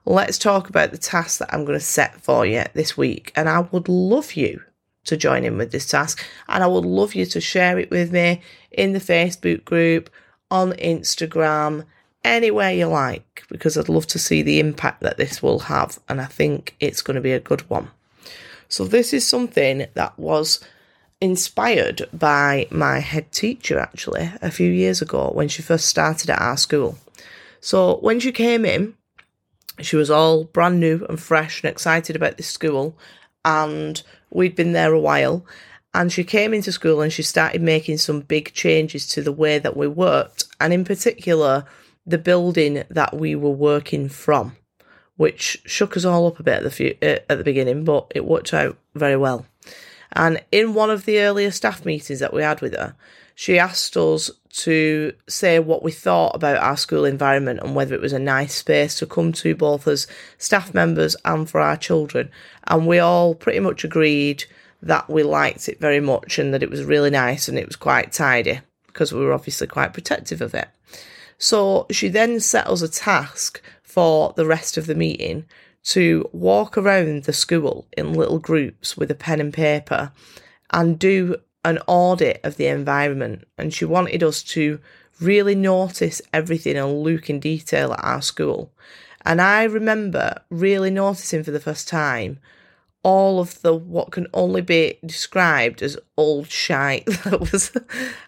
let's 0.06 0.38
talk 0.38 0.70
about 0.70 0.92
the 0.92 0.98
task 0.98 1.40
that 1.40 1.54
I'm 1.54 1.66
going 1.66 1.80
to 1.80 1.86
set 1.86 2.22
for 2.22 2.46
you 2.46 2.64
this 2.74 2.98
week. 2.98 3.32
And 3.36 3.50
I 3.50 3.62
would 3.62 3.88
love 3.88 4.34
you 4.34 4.62
to 5.06 5.18
join 5.18 5.44
in 5.44 5.58
with 5.58 5.72
this 5.72 5.88
task. 5.88 6.24
And 6.48 6.64
I 6.64 6.68
would 6.68 6.86
love 6.86 7.16
you 7.16 7.26
to 7.28 7.42
share 7.42 7.80
it 7.80 7.90
with 7.90 8.12
me 8.12 8.42
in 8.72 8.94
the 8.94 9.00
Facebook 9.00 9.66
group, 9.66 10.10
on 10.52 10.74
Instagram, 10.74 11.86
anywhere 12.24 12.72
you 12.72 12.86
like, 12.88 13.44
because 13.50 13.78
I'd 13.78 13.90
love 13.90 14.08
to 14.08 14.20
see 14.20 14.42
the 14.42 14.60
impact 14.60 15.02
that 15.02 15.18
this 15.18 15.42
will 15.42 15.60
have. 15.60 16.00
And 16.08 16.22
I 16.22 16.26
think 16.26 16.76
it's 16.80 17.02
going 17.02 17.16
to 17.16 17.22
be 17.22 17.34
a 17.34 17.40
good 17.40 17.68
one. 17.70 17.90
So, 18.70 18.86
this 18.86 19.14
is 19.14 19.28
something 19.28 19.88
that 19.94 20.18
was 20.18 20.64
inspired 21.24 22.06
by 22.12 22.68
my 22.70 23.00
head 23.00 23.32
teacher 23.32 23.80
actually 23.80 24.30
a 24.42 24.52
few 24.52 24.70
years 24.70 25.02
ago 25.02 25.32
when 25.34 25.48
she 25.48 25.62
first 25.62 25.86
started 25.86 26.30
at 26.30 26.42
our 26.42 26.58
school. 26.58 26.98
So, 27.62 27.96
when 28.02 28.20
she 28.20 28.34
came 28.34 28.66
in, 28.66 28.96
she 29.80 29.96
was 29.96 30.12
all 30.12 30.44
brand 30.44 30.82
new 30.82 31.06
and 31.08 31.18
fresh 31.18 31.64
and 31.64 31.72
excited 31.72 32.18
about 32.18 32.36
this 32.36 32.50
school 32.50 32.98
and 33.46 34.04
we'd 34.32 34.56
been 34.56 34.74
there 34.74 34.92
a 34.92 35.00
while. 35.00 35.46
And 35.94 36.12
she 36.12 36.26
came 36.26 36.54
into 36.54 36.74
school 36.74 37.02
and 37.02 37.14
she 37.14 37.24
started 37.24 37.62
making 37.62 38.00
some 38.00 38.20
big 38.20 38.52
changes 38.54 39.08
to 39.10 39.22
the 39.22 39.32
way 39.32 39.60
that 39.60 39.78
we 39.78 39.88
worked, 39.88 40.44
and 40.60 40.74
in 40.74 40.84
particular, 40.84 41.66
the 42.06 42.18
building 42.18 42.84
that 42.90 43.16
we 43.16 43.34
were 43.36 43.52
working 43.52 44.10
from, 44.10 44.58
which 45.16 45.62
shook 45.66 45.96
us 45.96 46.04
all 46.04 46.28
up 46.28 46.40
a 46.40 46.44
bit 46.44 46.58
at 46.58 46.64
the, 46.64 46.72
few, 46.72 46.98
uh, 47.02 47.20
at 47.30 47.38
the 47.38 47.44
beginning, 47.44 47.86
but 47.86 48.12
it 48.14 48.26
worked 48.26 48.54
out 48.54 48.76
very 48.96 49.16
well. 49.16 49.46
And 50.14 50.42
in 50.52 50.74
one 50.74 50.90
of 50.90 51.06
the 51.06 51.20
earlier 51.20 51.52
staff 51.52 51.86
meetings 51.86 52.20
that 52.20 52.34
we 52.34 52.42
had 52.42 52.62
with 52.62 52.74
her, 52.74 52.96
she 53.36 53.58
asked 53.58 53.98
us 53.98 54.30
to 54.50 55.14
say 55.28 55.58
what 55.58 55.82
we 55.82 55.92
thought 55.92 56.36
about 56.36 56.58
our 56.58 56.78
school 56.78 57.06
environment 57.06 57.60
and 57.64 57.76
whether 57.76 57.96
it 57.96 58.02
was 58.02 58.14
a 58.14 58.20
nice 58.20 58.54
space 58.54 59.00
to 59.00 59.08
come 59.08 59.32
to 59.34 59.56
both 59.56 59.88
as 59.88 60.06
staff 60.38 60.74
members 60.74 61.16
and 61.26 61.50
for 61.50 61.60
our 61.60 61.76
children. 61.76 62.30
And 62.68 62.86
we 62.86 63.00
all 63.00 63.34
pretty 63.34 63.60
much 63.60 63.84
agreed 63.84 64.46
that 64.84 65.10
we 65.10 65.24
liked 65.24 65.68
it 65.68 65.80
very 65.80 66.00
much 66.00 66.38
and 66.38 66.54
that 66.54 66.62
it 66.62 66.70
was 66.70 66.84
really 66.84 67.10
nice 67.10 67.48
and 67.48 67.58
it 67.58 67.66
was 67.66 67.76
quite 67.76 68.12
tidy 68.12 68.60
because 68.88 69.12
we 69.12 69.22
were 69.22 69.34
obviously 69.34 69.66
quite 69.66 69.94
protective 69.94 70.42
of 70.42 70.54
it. 70.54 70.68
So 71.40 71.88
she 71.90 72.10
then 72.10 72.40
set 72.40 72.68
us 72.68 72.84
a 72.84 72.90
task 72.90 73.62
for 73.82 74.34
the 74.36 74.46
rest 74.46 74.78
of 74.78 74.86
the 74.86 74.96
meeting 74.96 75.46
to 75.84 76.30
walk 76.32 76.78
around 76.78 77.24
the 77.24 77.34
school 77.34 77.88
in 77.98 78.14
little 78.14 78.40
groups 78.40 78.96
with 78.96 79.12
a 79.12 79.16
pen 79.16 79.42
and 79.42 79.54
paper 79.54 80.12
and 80.72 80.98
do 80.98 81.36
an 81.66 81.80
audit 81.88 82.40
of 82.44 82.58
the 82.58 82.68
environment. 82.68 83.48
And 83.58 83.74
she 83.74 83.86
wanted 83.86 84.24
us 84.24 84.44
to 84.44 84.80
really 85.20 85.56
notice 85.56 86.22
everything 86.34 86.78
and 86.78 87.04
look 87.04 87.30
in 87.30 87.40
detail 87.40 87.94
at 87.94 88.04
our 88.04 88.22
school. 88.22 88.72
And 89.26 89.42
I 89.42 89.64
remember 89.64 90.42
really 90.50 90.90
noticing 90.90 91.44
for 91.44 91.52
the 91.52 91.60
first 91.60 91.88
time 91.88 92.40
all 93.04 93.40
of 93.40 93.62
the 93.62 93.76
what 93.76 94.12
can 94.12 94.28
only 94.34 94.62
be 94.62 94.98
described 95.06 95.82
as 95.82 95.98
old 96.18 96.50
shite 96.50 97.06
that 97.24 97.52
was 97.52 97.76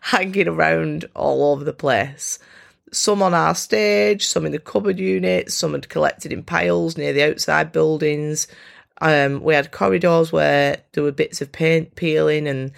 hanging 0.01 0.47
around 0.47 1.05
all 1.15 1.51
over 1.51 1.63
the 1.63 1.73
place. 1.73 2.39
Some 2.95 3.21
on 3.21 3.33
our 3.33 3.55
stage, 3.55 4.25
some 4.25 4.45
in 4.45 4.53
the 4.53 4.59
cupboard 4.59 4.99
unit, 4.99 5.51
some 5.51 5.73
had 5.73 5.89
collected 5.89 6.31
in 6.31 6.43
piles 6.43 6.97
near 6.97 7.11
the 7.11 7.29
outside 7.29 7.71
buildings. 7.71 8.47
Um, 9.01 9.43
we 9.43 9.53
had 9.53 9.71
corridors 9.71 10.31
where 10.31 10.77
there 10.93 11.03
were 11.03 11.11
bits 11.11 11.41
of 11.41 11.51
paint 11.51 11.95
peeling 11.95 12.47
and 12.47 12.71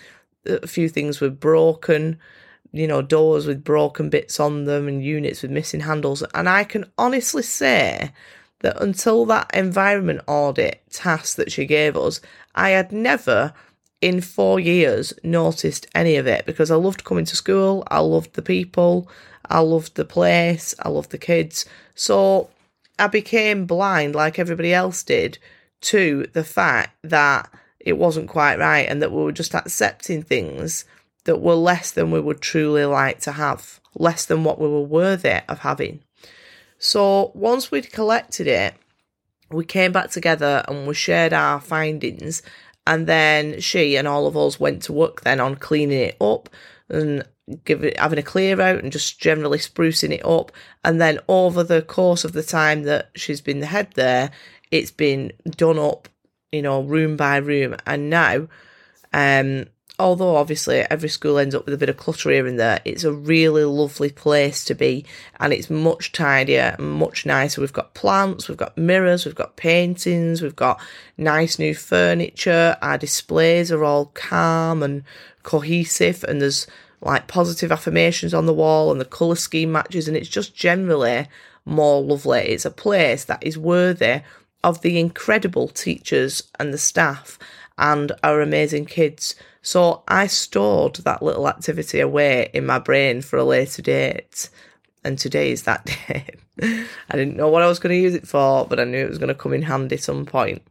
a 0.48 0.66
few 0.66 0.90
things 0.90 1.22
were 1.22 1.30
broken, 1.30 2.18
you 2.72 2.88
know, 2.88 3.04
doors 3.04 3.46
with 3.46 3.64
broken 3.64 4.10
bits 4.10 4.40
on 4.40 4.66
them 4.66 4.88
and 4.88 5.04
units 5.04 5.44
with 5.44 5.52
missing 5.52 5.82
handles. 5.82 6.24
And 6.34 6.50
I 6.50 6.64
can 6.64 6.86
honestly 6.98 7.44
say 7.44 8.12
that 8.62 8.82
until 8.82 9.26
that 9.26 9.52
environment 9.54 10.22
audit 10.26 10.82
task 10.90 11.36
that 11.36 11.52
she 11.52 11.66
gave 11.66 11.96
us, 11.96 12.22
I 12.56 12.72
had 12.72 12.92
never 12.92 13.54
in 14.02 14.22
four 14.22 14.60
years 14.60 15.14
noticed 15.24 15.88
any 15.96 16.16
of 16.18 16.28
it 16.28 16.46
because 16.46 16.70
I 16.70 16.76
loved 16.76 17.04
coming 17.04 17.26
to 17.26 17.36
school, 17.36 17.84
I 17.90 18.00
loved 18.00 18.34
the 18.34 18.42
people, 18.42 19.10
I 19.50 19.60
loved 19.60 19.96
the 19.96 20.06
place, 20.06 20.76
I 20.80 20.90
loved 20.90 21.12
the 21.12 21.18
kids. 21.18 21.66
So 21.96 22.50
I 23.00 23.08
became 23.08 23.66
blind 23.66 24.16
like 24.16 24.40
everybody 24.40 24.74
else 24.74 25.04
did 25.04 25.40
to 25.82 26.28
the 26.34 26.44
fact 26.44 26.96
that 27.04 27.50
it 27.80 27.98
wasn't 27.98 28.30
quite 28.30 28.60
right 28.60 28.88
and 28.88 29.02
that 29.02 29.12
we 29.12 29.24
were 29.24 29.32
just 29.32 29.54
accepting 29.54 30.22
things 30.22 30.86
that 31.24 31.42
were 31.42 31.56
less 31.56 31.92
than 31.92 32.12
we 32.12 32.20
would 32.20 32.42
truly 32.42 32.86
like 32.86 33.20
to 33.22 33.34
have, 33.34 33.80
less 33.96 34.26
than 34.26 34.44
what 34.44 34.60
we 34.60 34.68
were 34.68 34.82
worthy 34.82 35.42
of 35.48 35.60
having. 35.60 36.02
So 36.80 37.32
once 37.34 37.72
we'd 37.72 37.92
collected 37.92 38.48
it, 38.48 38.76
we 39.50 39.66
came 39.66 39.92
back 39.92 40.12
together 40.12 40.64
and 40.68 40.88
we 40.88 40.94
shared 40.94 41.34
our 41.34 41.60
findings. 41.60 42.42
And 42.88 43.06
then 43.06 43.60
she 43.60 43.98
and 43.98 44.08
all 44.08 44.28
of 44.28 44.38
us 44.38 44.60
went 44.60 44.82
to 44.84 44.94
work 44.94 45.22
then 45.22 45.42
on 45.42 45.58
cleaning 45.58 46.00
it 46.00 46.18
up, 46.22 46.50
and 46.90 47.24
give 47.66 47.84
it 47.84 48.00
having 48.00 48.18
a 48.18 48.24
clear 48.24 48.60
out 48.62 48.82
and 48.82 48.92
just 48.92 49.20
generally 49.20 49.58
sprucing 49.58 50.12
it 50.12 50.26
up. 50.26 50.52
And 50.84 51.00
then 51.00 51.20
over 51.28 51.64
the 51.64 51.82
course 51.82 52.24
of 52.24 52.32
the 52.32 52.44
time 52.44 52.84
that 52.84 53.10
she's 53.16 53.42
been 53.42 53.60
the 53.60 53.66
head 53.66 53.90
there, 53.96 54.32
it's 54.72 54.92
been 54.92 55.34
done 55.50 55.78
up, 55.78 56.08
you 56.52 56.62
know, 56.62 56.82
room 56.82 57.18
by 57.18 57.38
room. 57.38 57.76
And 57.86 58.10
now, 58.10 58.48
um, 59.14 59.66
although 60.00 60.36
obviously 60.36 60.80
every 60.92 61.10
school 61.10 61.40
ends 61.40 61.56
up 61.56 61.66
with 61.66 61.74
a 61.74 61.78
bit 61.78 61.90
of 61.90 61.98
clutter 61.98 62.30
here 62.30 62.46
and 62.46 62.60
there, 62.60 62.80
it's 62.86 63.04
a 63.04 63.12
really 63.12 63.64
lovely 63.64 64.12
place 64.12 64.64
to 64.66 64.76
be 64.76 65.04
and 65.40 65.52
it's 65.52 65.70
much 65.70 66.12
tidier 66.12 66.76
and 66.78 66.92
much 66.92 67.26
nicer. 67.26 67.62
We've 67.62 67.74
got 67.74 67.96
plants, 67.96 68.48
we've 68.48 68.58
got 68.58 68.78
mirrors, 68.78 69.26
we've 69.26 69.34
got 69.34 69.56
paintings, 69.56 70.42
we've 70.42 70.56
got 70.56 70.80
nice 71.18 71.58
new 71.58 71.74
furniture. 71.74 72.78
Our 72.82 72.98
displays 72.98 73.72
are 73.72 73.84
all 73.84 74.12
calm 74.14 74.84
and 74.84 75.04
cohesive 75.42 76.24
and 76.26 76.42
there's 76.42 76.68
like 77.02 77.28
positive 77.28 77.72
affirmations 77.72 78.34
on 78.34 78.46
the 78.46 78.54
wall 78.54 78.92
and 78.92 79.02
the 79.02 79.06
colour 79.06 79.36
scheme 79.36 79.72
matches 79.72 80.08
and 80.08 80.16
it's 80.16 80.30
just 80.30 80.56
generally 80.56 81.28
more 81.66 82.02
lovely. 82.02 82.42
It's 82.42 82.66
a 82.66 82.72
place 82.72 83.26
that 83.26 83.42
is 83.42 83.58
worthy 83.58 84.22
of 84.64 84.82
the 84.82 85.00
incredible 85.00 85.68
teachers 85.70 86.44
and 86.60 86.74
the 86.74 86.78
staff 86.78 87.40
and 87.78 88.12
our 88.24 88.42
amazing 88.42 88.86
kids 88.86 89.36
so 89.68 90.02
I 90.08 90.28
stored 90.28 90.96
that 91.04 91.22
little 91.22 91.50
activity 91.50 92.00
away 92.00 92.50
in 92.54 92.66
my 92.66 92.80
brain 92.80 93.22
for 93.22 93.36
a 93.36 93.44
later 93.44 93.82
date. 93.82 94.50
And 95.04 95.20
today 95.20 95.52
is 95.52 95.64
that 95.64 95.84
day. 96.08 96.36
I 96.62 97.18
didn't 97.18 97.36
know 97.36 97.50
what 97.50 97.64
I 97.64 97.68
was 97.68 97.78
going 97.78 97.94
to 97.94 98.02
use 98.02 98.16
it 98.16 98.26
for, 98.26 98.66
but 98.66 98.80
I 98.80 98.86
knew 98.86 99.04
it 99.04 99.10
was 99.10 99.18
going 99.18 99.28
to 99.28 99.36
come 99.36 99.52
in 99.52 99.64
handy 99.64 99.98
at 99.98 100.04
some 100.04 100.26
point. 100.26 100.62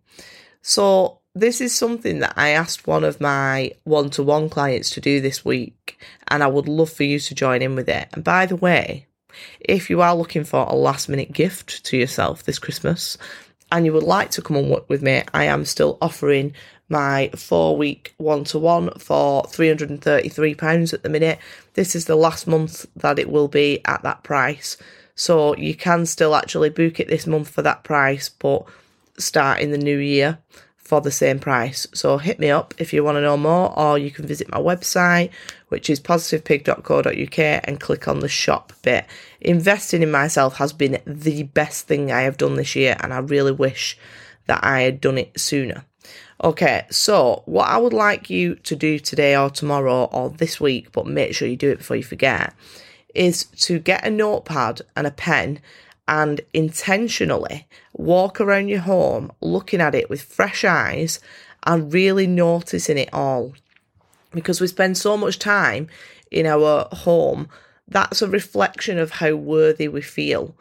So 0.62 1.18
this 1.34 1.60
is 1.60 1.74
something 1.74 2.20
that 2.20 2.32
I 2.36 2.48
asked 2.48 2.86
one 2.86 3.04
of 3.04 3.20
my 3.20 3.72
one 3.84 4.08
to 4.10 4.22
one 4.22 4.48
clients 4.48 4.88
to 4.92 5.02
do 5.02 5.20
this 5.20 5.44
week, 5.44 5.98
and 6.28 6.42
I 6.42 6.46
would 6.46 6.66
love 6.66 6.90
for 6.90 7.04
you 7.04 7.18
to 7.18 7.34
join 7.34 7.60
in 7.60 7.74
with 7.74 7.90
it. 7.90 8.08
And 8.14 8.24
by 8.24 8.46
the 8.46 8.56
way, 8.56 9.08
if 9.60 9.90
you 9.90 10.00
are 10.00 10.16
looking 10.16 10.44
for 10.44 10.64
a 10.66 10.74
last 10.74 11.10
minute 11.10 11.32
gift 11.32 11.84
to 11.84 11.98
yourself 11.98 12.44
this 12.44 12.58
Christmas 12.58 13.18
and 13.70 13.84
you 13.84 13.92
would 13.92 14.04
like 14.04 14.30
to 14.30 14.42
come 14.42 14.56
and 14.56 14.70
work 14.70 14.88
with 14.88 15.02
me, 15.02 15.22
I 15.34 15.44
am 15.44 15.66
still 15.66 15.98
offering 16.00 16.54
my 16.88 17.30
four 17.34 17.76
week 17.76 18.14
one 18.16 18.44
to 18.44 18.58
one 18.58 18.90
for 18.98 19.42
£333 19.44 20.92
at 20.92 21.02
the 21.02 21.08
minute. 21.08 21.38
This 21.74 21.94
is 21.94 22.04
the 22.04 22.16
last 22.16 22.46
month 22.46 22.86
that 22.96 23.18
it 23.18 23.30
will 23.30 23.48
be 23.48 23.80
at 23.84 24.02
that 24.02 24.22
price. 24.22 24.76
So 25.14 25.56
you 25.56 25.74
can 25.74 26.06
still 26.06 26.34
actually 26.34 26.70
book 26.70 27.00
it 27.00 27.08
this 27.08 27.26
month 27.26 27.48
for 27.48 27.62
that 27.62 27.84
price, 27.84 28.28
but 28.28 28.64
start 29.18 29.60
in 29.60 29.70
the 29.70 29.78
new 29.78 29.98
year 29.98 30.38
for 30.76 31.00
the 31.00 31.10
same 31.10 31.40
price. 31.40 31.86
So 31.94 32.18
hit 32.18 32.38
me 32.38 32.50
up 32.50 32.74
if 32.78 32.92
you 32.92 33.02
want 33.02 33.16
to 33.16 33.22
know 33.22 33.36
more, 33.36 33.76
or 33.76 33.98
you 33.98 34.10
can 34.10 34.26
visit 34.26 34.50
my 34.50 34.58
website, 34.58 35.30
which 35.68 35.90
is 35.90 35.98
positivepig.co.uk, 36.00 37.38
and 37.64 37.80
click 37.80 38.06
on 38.06 38.20
the 38.20 38.28
shop 38.28 38.72
bit. 38.82 39.06
Investing 39.40 40.02
in 40.02 40.10
myself 40.10 40.56
has 40.58 40.72
been 40.72 41.00
the 41.04 41.42
best 41.42 41.88
thing 41.88 42.12
I 42.12 42.22
have 42.22 42.36
done 42.36 42.54
this 42.54 42.76
year, 42.76 42.96
and 43.00 43.12
I 43.12 43.18
really 43.18 43.52
wish 43.52 43.98
that 44.46 44.62
I 44.62 44.82
had 44.82 45.00
done 45.00 45.18
it 45.18 45.40
sooner. 45.40 45.84
Okay, 46.44 46.84
so 46.90 47.42
what 47.46 47.68
I 47.68 47.78
would 47.78 47.94
like 47.94 48.28
you 48.28 48.56
to 48.56 48.76
do 48.76 48.98
today 48.98 49.34
or 49.36 49.48
tomorrow 49.48 50.04
or 50.04 50.28
this 50.28 50.60
week, 50.60 50.92
but 50.92 51.06
make 51.06 51.34
sure 51.34 51.48
you 51.48 51.56
do 51.56 51.70
it 51.70 51.78
before 51.78 51.96
you 51.96 52.02
forget, 52.02 52.52
is 53.14 53.44
to 53.44 53.78
get 53.78 54.06
a 54.06 54.10
notepad 54.10 54.82
and 54.94 55.06
a 55.06 55.10
pen 55.10 55.60
and 56.06 56.42
intentionally 56.52 57.66
walk 57.94 58.40
around 58.40 58.68
your 58.68 58.80
home 58.80 59.32
looking 59.40 59.80
at 59.80 59.94
it 59.94 60.10
with 60.10 60.22
fresh 60.22 60.62
eyes 60.64 61.20
and 61.64 61.92
really 61.92 62.26
noticing 62.26 62.98
it 62.98 63.12
all. 63.14 63.54
Because 64.32 64.60
we 64.60 64.66
spend 64.66 64.98
so 64.98 65.16
much 65.16 65.38
time 65.38 65.88
in 66.30 66.46
our 66.46 66.86
home, 66.92 67.48
that's 67.88 68.20
a 68.20 68.28
reflection 68.28 68.98
of 68.98 69.12
how 69.12 69.34
worthy 69.34 69.88
we 69.88 70.02
feel. 70.02 70.54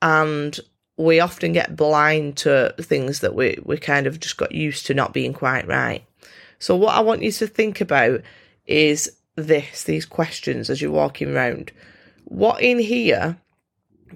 And 0.00 0.58
we 0.98 1.20
often 1.20 1.52
get 1.52 1.76
blind 1.76 2.36
to 2.38 2.74
things 2.80 3.20
that 3.20 3.34
we, 3.34 3.58
we 3.64 3.78
kind 3.78 4.06
of 4.06 4.20
just 4.20 4.36
got 4.36 4.52
used 4.52 4.84
to 4.86 4.94
not 4.94 5.14
being 5.14 5.32
quite 5.32 5.66
right. 5.66 6.04
So, 6.58 6.74
what 6.76 6.94
I 6.94 7.00
want 7.00 7.22
you 7.22 7.32
to 7.32 7.46
think 7.46 7.80
about 7.80 8.20
is 8.66 9.10
this 9.36 9.84
these 9.84 10.04
questions 10.04 10.68
as 10.68 10.82
you're 10.82 10.90
walking 10.90 11.34
around. 11.34 11.72
What 12.24 12.60
in 12.60 12.80
here 12.80 13.38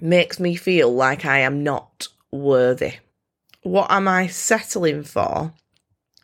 makes 0.01 0.39
me 0.39 0.55
feel 0.55 0.93
like 0.93 1.25
I 1.25 1.39
am 1.39 1.63
not 1.63 2.09
worthy? 2.31 2.95
What 3.61 3.89
am 3.89 4.07
I 4.09 4.27
settling 4.27 5.03
for 5.03 5.53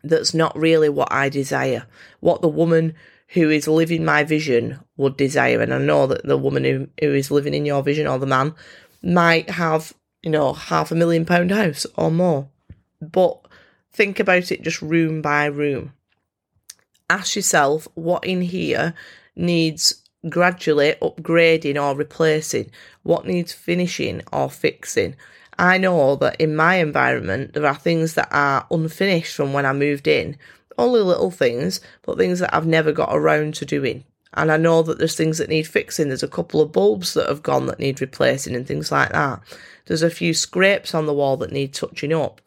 that's 0.04 0.34
not 0.34 0.58
really 0.58 0.90
what 0.90 1.12
I 1.12 1.30
desire? 1.30 1.86
What 2.20 2.42
the 2.42 2.50
woman 2.50 2.96
who 3.30 3.50
is 3.50 3.68
living 3.68 4.04
my 4.04 4.24
vision 4.24 4.80
would 4.98 5.16
desire. 5.16 5.62
And 5.62 5.74
I 5.74 5.78
know 5.78 6.08
that 6.08 6.26
the 6.26 6.38
woman 6.38 6.64
who, 6.64 6.88
who 7.00 7.14
is 7.14 7.32
living 7.32 7.54
in 7.54 7.66
your 7.66 7.84
vision 7.84 8.08
or 8.08 8.18
the 8.18 8.26
man 8.26 8.56
might 9.04 9.50
have 9.52 9.94
you 10.24 10.30
know, 10.30 10.54
half 10.54 10.92
a 10.92 10.96
million 10.96 11.26
pound 11.26 11.52
house 11.52 11.86
or 11.96 12.12
more. 12.12 12.48
But 13.02 13.40
think 13.92 14.20
about 14.20 14.52
it 14.52 14.62
just 14.62 14.82
room 14.82 15.22
by 15.22 15.46
room. 15.46 15.94
Ask 17.10 17.36
yourself 17.36 17.88
what 17.96 18.26
in 18.26 18.42
here 18.42 18.94
needs 19.36 20.04
gradually 20.28 20.96
upgrading 21.02 21.82
or 21.82 21.96
replacing, 21.96 22.70
what 23.04 23.26
needs 23.26 23.54
finishing 23.54 24.22
or 24.34 24.50
fixing. 24.50 25.16
I 25.58 25.78
know 25.78 26.16
that 26.18 26.40
in 26.40 26.56
my 26.56 26.76
environment, 26.76 27.54
there 27.54 27.66
are 27.66 27.76
things 27.76 28.14
that 28.14 28.30
are 28.32 28.66
unfinished 28.72 29.36
from 29.36 29.54
when 29.54 29.66
I 29.66 29.74
moved 29.74 30.08
in. 30.08 30.38
Only 30.78 31.02
little 31.02 31.32
things, 31.32 31.82
but 32.04 32.18
things 32.18 32.40
that 32.40 32.56
I've 32.56 32.68
never 32.68 32.92
got 32.92 33.10
around 33.12 33.56
to 33.56 33.66
doing. 33.66 34.06
And 34.34 34.52
I 34.52 34.58
know 34.58 34.84
that 34.84 35.00
there's 35.00 35.16
things 35.16 35.40
that 35.40 35.50
need 35.50 35.68
fixing. 35.68 36.08
There's 36.08 36.24
a 36.24 36.28
couple 36.28 36.62
of 36.62 36.72
bulbs 36.72 37.14
that 37.16 37.28
have 37.28 37.44
gone 37.44 37.66
that 37.66 37.80
need 37.80 38.00
replacing 38.00 38.56
and 38.56 38.68
things 38.68 38.92
like 38.92 39.12
that. 39.12 39.42
There's 39.86 40.04
a 40.04 40.10
few 40.10 40.34
scrapes 40.34 40.94
on 40.94 41.08
the 41.08 41.14
wall 41.14 41.38
that 41.38 41.52
need 41.52 41.74
touching 41.74 42.14
up. 42.14 42.42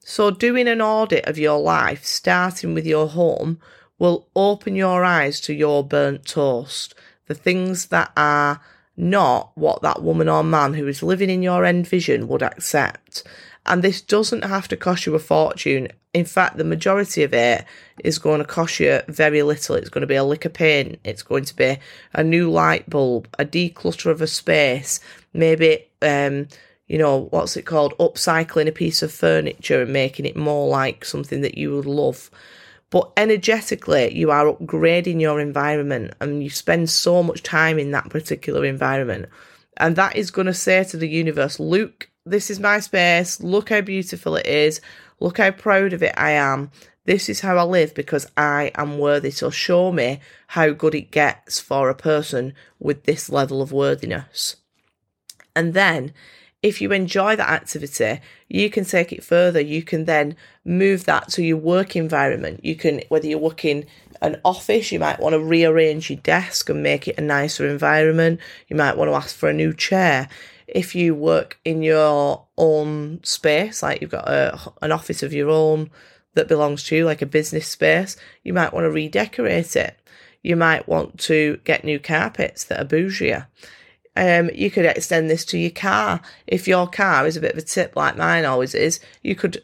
So, 0.00 0.30
doing 0.30 0.68
an 0.68 0.80
audit 0.80 1.26
of 1.26 1.36
your 1.36 1.58
life, 1.58 2.04
starting 2.04 2.74
with 2.74 2.86
your 2.86 3.08
home, 3.08 3.60
will 3.98 4.28
open 4.36 4.76
your 4.76 5.04
eyes 5.04 5.40
to 5.42 5.52
your 5.52 5.84
burnt 5.84 6.24
toast, 6.26 6.94
the 7.26 7.34
things 7.34 7.86
that 7.86 8.12
are 8.16 8.60
not 8.96 9.50
what 9.56 9.82
that 9.82 10.02
woman 10.02 10.28
or 10.28 10.42
man 10.42 10.74
who 10.74 10.86
is 10.86 11.02
living 11.02 11.28
in 11.28 11.42
your 11.42 11.64
end 11.64 11.86
vision 11.86 12.28
would 12.28 12.42
accept. 12.42 13.24
And 13.66 13.82
this 13.82 14.00
doesn't 14.00 14.44
have 14.44 14.68
to 14.68 14.76
cost 14.76 15.06
you 15.06 15.14
a 15.14 15.18
fortune. 15.18 15.88
In 16.14 16.24
fact, 16.24 16.56
the 16.56 16.64
majority 16.64 17.22
of 17.22 17.34
it 17.34 17.64
is 18.04 18.18
going 18.18 18.38
to 18.38 18.46
cost 18.46 18.80
you 18.80 19.00
very 19.08 19.42
little. 19.42 19.76
It's 19.76 19.88
going 19.88 20.02
to 20.02 20.06
be 20.06 20.14
a 20.14 20.24
lick 20.24 20.44
of 20.44 20.54
paint, 20.54 20.98
it's 21.04 21.22
going 21.22 21.44
to 21.44 21.56
be 21.56 21.78
a 22.14 22.24
new 22.24 22.50
light 22.50 22.88
bulb, 22.88 23.28
a 23.38 23.44
declutter 23.44 24.10
of 24.10 24.22
a 24.22 24.26
space, 24.26 25.00
maybe 25.32 25.84
um, 26.00 26.48
you 26.86 26.98
know, 26.98 27.28
what's 27.30 27.56
it 27.56 27.66
called? 27.66 27.98
Upcycling 27.98 28.68
a 28.68 28.72
piece 28.72 29.02
of 29.02 29.12
furniture 29.12 29.82
and 29.82 29.92
making 29.92 30.24
it 30.24 30.36
more 30.36 30.68
like 30.68 31.04
something 31.04 31.40
that 31.40 31.58
you 31.58 31.74
would 31.74 31.86
love. 31.86 32.30
But 32.90 33.10
energetically, 33.16 34.16
you 34.16 34.30
are 34.30 34.46
upgrading 34.46 35.20
your 35.20 35.40
environment 35.40 36.14
and 36.20 36.42
you 36.42 36.50
spend 36.50 36.88
so 36.88 37.22
much 37.22 37.42
time 37.42 37.78
in 37.78 37.90
that 37.90 38.10
particular 38.10 38.64
environment. 38.64 39.26
And 39.76 39.96
that 39.96 40.14
is 40.14 40.30
going 40.30 40.46
to 40.46 40.54
say 40.54 40.84
to 40.84 40.96
the 40.96 41.08
universe, 41.08 41.58
Luke, 41.58 42.08
this 42.26 42.50
is 42.50 42.60
my 42.60 42.80
space. 42.80 43.40
Look 43.40 43.70
how 43.70 43.80
beautiful 43.80 44.36
it 44.36 44.46
is. 44.46 44.80
Look 45.20 45.38
how 45.38 45.52
proud 45.52 45.92
of 45.92 46.02
it 46.02 46.14
I 46.16 46.32
am. 46.32 46.70
This 47.04 47.28
is 47.28 47.40
how 47.40 47.56
I 47.56 47.62
live 47.62 47.94
because 47.94 48.26
I 48.36 48.72
am 48.74 48.98
worthy. 48.98 49.30
So 49.30 49.48
show 49.48 49.92
me 49.92 50.20
how 50.48 50.70
good 50.70 50.94
it 50.94 51.12
gets 51.12 51.60
for 51.60 51.88
a 51.88 51.94
person 51.94 52.52
with 52.80 53.04
this 53.04 53.30
level 53.30 53.62
of 53.62 53.72
worthiness. 53.72 54.56
And 55.54 55.72
then 55.72 56.12
if 56.62 56.80
you 56.80 56.90
enjoy 56.90 57.36
that 57.36 57.48
activity, 57.48 58.20
you 58.48 58.70
can 58.70 58.84
take 58.84 59.12
it 59.12 59.22
further. 59.22 59.60
You 59.60 59.84
can 59.84 60.04
then 60.04 60.34
move 60.64 61.04
that 61.04 61.28
to 61.30 61.44
your 61.44 61.58
work 61.58 61.94
environment. 61.94 62.64
You 62.64 62.74
can, 62.74 63.02
whether 63.08 63.28
you're 63.28 63.38
working 63.38 63.86
an 64.20 64.40
office, 64.44 64.90
you 64.90 64.98
might 64.98 65.20
want 65.20 65.34
to 65.34 65.38
rearrange 65.38 66.10
your 66.10 66.18
desk 66.18 66.68
and 66.68 66.82
make 66.82 67.06
it 67.06 67.18
a 67.18 67.22
nicer 67.22 67.68
environment. 67.68 68.40
You 68.66 68.74
might 68.74 68.96
want 68.96 69.10
to 69.10 69.14
ask 69.14 69.36
for 69.36 69.48
a 69.48 69.54
new 69.54 69.72
chair. 69.72 70.28
If 70.66 70.94
you 70.94 71.14
work 71.14 71.58
in 71.64 71.82
your 71.82 72.46
own 72.58 73.20
space, 73.22 73.82
like 73.82 74.00
you've 74.00 74.10
got 74.10 74.28
a, 74.28 74.58
an 74.82 74.92
office 74.92 75.22
of 75.22 75.32
your 75.32 75.50
own 75.50 75.90
that 76.34 76.48
belongs 76.48 76.84
to 76.84 76.96
you, 76.96 77.04
like 77.04 77.22
a 77.22 77.26
business 77.26 77.66
space, 77.66 78.16
you 78.42 78.52
might 78.52 78.72
want 78.72 78.84
to 78.84 78.90
redecorate 78.90 79.76
it. 79.76 79.98
You 80.42 80.56
might 80.56 80.88
want 80.88 81.18
to 81.20 81.58
get 81.64 81.84
new 81.84 81.98
carpets 81.98 82.64
that 82.64 82.80
are 82.80 82.84
bougier. 82.84 83.46
Um, 84.16 84.50
you 84.54 84.70
could 84.70 84.86
extend 84.86 85.28
this 85.28 85.44
to 85.46 85.58
your 85.58 85.70
car. 85.70 86.20
If 86.46 86.66
your 86.66 86.86
car 86.86 87.26
is 87.26 87.36
a 87.36 87.40
bit 87.40 87.52
of 87.52 87.58
a 87.58 87.62
tip 87.62 87.96
like 87.96 88.16
mine 88.16 88.44
always 88.44 88.74
is, 88.74 89.00
you 89.22 89.34
could 89.34 89.62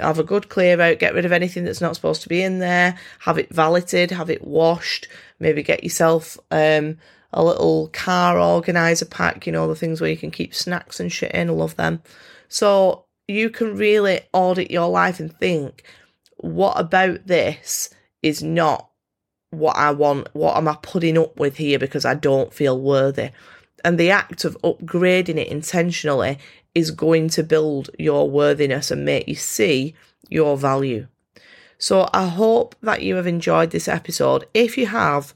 have 0.00 0.18
a 0.18 0.24
good 0.24 0.48
clear 0.48 0.80
out, 0.80 0.98
get 0.98 1.14
rid 1.14 1.24
of 1.24 1.32
anything 1.32 1.64
that's 1.64 1.80
not 1.80 1.94
supposed 1.94 2.22
to 2.22 2.28
be 2.28 2.42
in 2.42 2.58
there, 2.58 2.98
have 3.20 3.38
it 3.38 3.50
valeted, 3.50 4.10
have 4.10 4.30
it 4.30 4.44
washed, 4.44 5.08
maybe 5.38 5.62
get 5.62 5.84
yourself 5.84 6.38
um, 6.50 6.98
a 7.34 7.44
little 7.44 7.88
car 7.88 8.38
organizer 8.38 9.04
pack, 9.04 9.46
you 9.46 9.52
know, 9.52 9.68
the 9.68 9.74
things 9.74 10.00
where 10.00 10.10
you 10.10 10.16
can 10.16 10.30
keep 10.30 10.54
snacks 10.54 11.00
and 11.00 11.12
shit 11.12 11.32
in. 11.32 11.50
I 11.50 11.52
love 11.52 11.76
them. 11.76 12.00
So 12.48 13.04
you 13.28 13.50
can 13.50 13.76
really 13.76 14.20
audit 14.32 14.70
your 14.70 14.88
life 14.88 15.20
and 15.20 15.36
think, 15.38 15.82
what 16.36 16.78
about 16.78 17.26
this 17.26 17.90
is 18.22 18.42
not 18.42 18.88
what 19.50 19.76
I 19.76 19.90
want, 19.90 20.28
what 20.32 20.56
am 20.56 20.68
I 20.68 20.78
putting 20.80 21.18
up 21.18 21.38
with 21.38 21.56
here 21.56 21.78
because 21.78 22.04
I 22.04 22.14
don't 22.14 22.54
feel 22.54 22.80
worthy. 22.80 23.30
And 23.84 23.98
the 23.98 24.10
act 24.10 24.44
of 24.44 24.56
upgrading 24.62 25.36
it 25.36 25.48
intentionally 25.48 26.38
is 26.74 26.90
going 26.90 27.28
to 27.30 27.42
build 27.42 27.90
your 27.98 28.30
worthiness 28.30 28.90
and 28.90 29.04
make 29.04 29.28
you 29.28 29.34
see 29.34 29.94
your 30.28 30.56
value. 30.56 31.06
So 31.78 32.08
I 32.12 32.28
hope 32.28 32.76
that 32.82 33.02
you 33.02 33.16
have 33.16 33.26
enjoyed 33.26 33.70
this 33.70 33.88
episode. 33.88 34.46
If 34.54 34.78
you 34.78 34.86
have, 34.86 35.34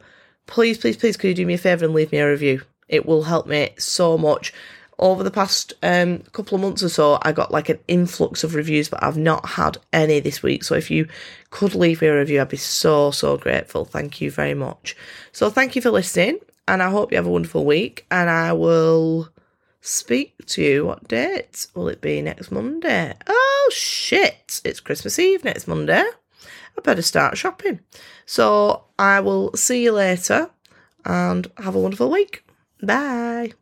please, 0.48 0.78
please, 0.78 0.96
please, 0.96 1.16
could 1.16 1.28
you 1.28 1.34
do 1.34 1.46
me 1.46 1.54
a 1.54 1.58
favour 1.58 1.84
and 1.84 1.94
leave 1.94 2.10
me 2.10 2.18
a 2.18 2.28
review? 2.28 2.62
It 2.88 3.06
will 3.06 3.22
help 3.22 3.46
me 3.46 3.70
so 3.78 4.18
much. 4.18 4.52
Over 4.98 5.22
the 5.22 5.30
past 5.30 5.74
um, 5.84 6.18
couple 6.32 6.56
of 6.56 6.62
months 6.62 6.82
or 6.82 6.88
so, 6.88 7.18
I 7.22 7.30
got 7.30 7.52
like 7.52 7.68
an 7.68 7.78
influx 7.86 8.42
of 8.42 8.56
reviews, 8.56 8.88
but 8.88 9.00
I've 9.00 9.16
not 9.16 9.50
had 9.50 9.78
any 9.92 10.18
this 10.18 10.42
week. 10.42 10.64
So 10.64 10.74
if 10.74 10.90
you 10.90 11.06
could 11.50 11.76
leave 11.76 12.02
me 12.02 12.08
a 12.08 12.18
review, 12.18 12.40
I'd 12.40 12.48
be 12.48 12.56
so, 12.56 13.12
so 13.12 13.36
grateful. 13.36 13.84
Thank 13.84 14.20
you 14.20 14.32
very 14.32 14.54
much. 14.54 14.96
So 15.30 15.50
thank 15.50 15.76
you 15.76 15.82
for 15.82 15.92
listening, 15.92 16.40
and 16.66 16.82
I 16.82 16.90
hope 16.90 17.12
you 17.12 17.16
have 17.16 17.26
a 17.26 17.30
wonderful 17.30 17.64
week. 17.64 18.06
And 18.10 18.28
I 18.28 18.52
will 18.54 19.28
speak 19.80 20.34
to 20.46 20.62
you. 20.62 20.86
What 20.86 21.06
date 21.06 21.68
will 21.74 21.88
it 21.88 22.00
be 22.00 22.20
next 22.20 22.50
Monday? 22.50 23.14
Oh, 23.28 23.70
shit. 23.72 24.60
It's 24.64 24.80
Christmas 24.80 25.18
Eve 25.20 25.44
next 25.44 25.68
Monday. 25.68 26.04
I 26.78 26.80
better 26.80 27.02
start 27.02 27.36
shopping. 27.36 27.80
So 28.24 28.84
I 28.98 29.18
will 29.20 29.52
see 29.56 29.82
you 29.82 29.92
later 29.92 30.50
and 31.04 31.50
have 31.56 31.74
a 31.74 31.80
wonderful 31.80 32.10
week. 32.10 32.44
Bye. 32.80 33.52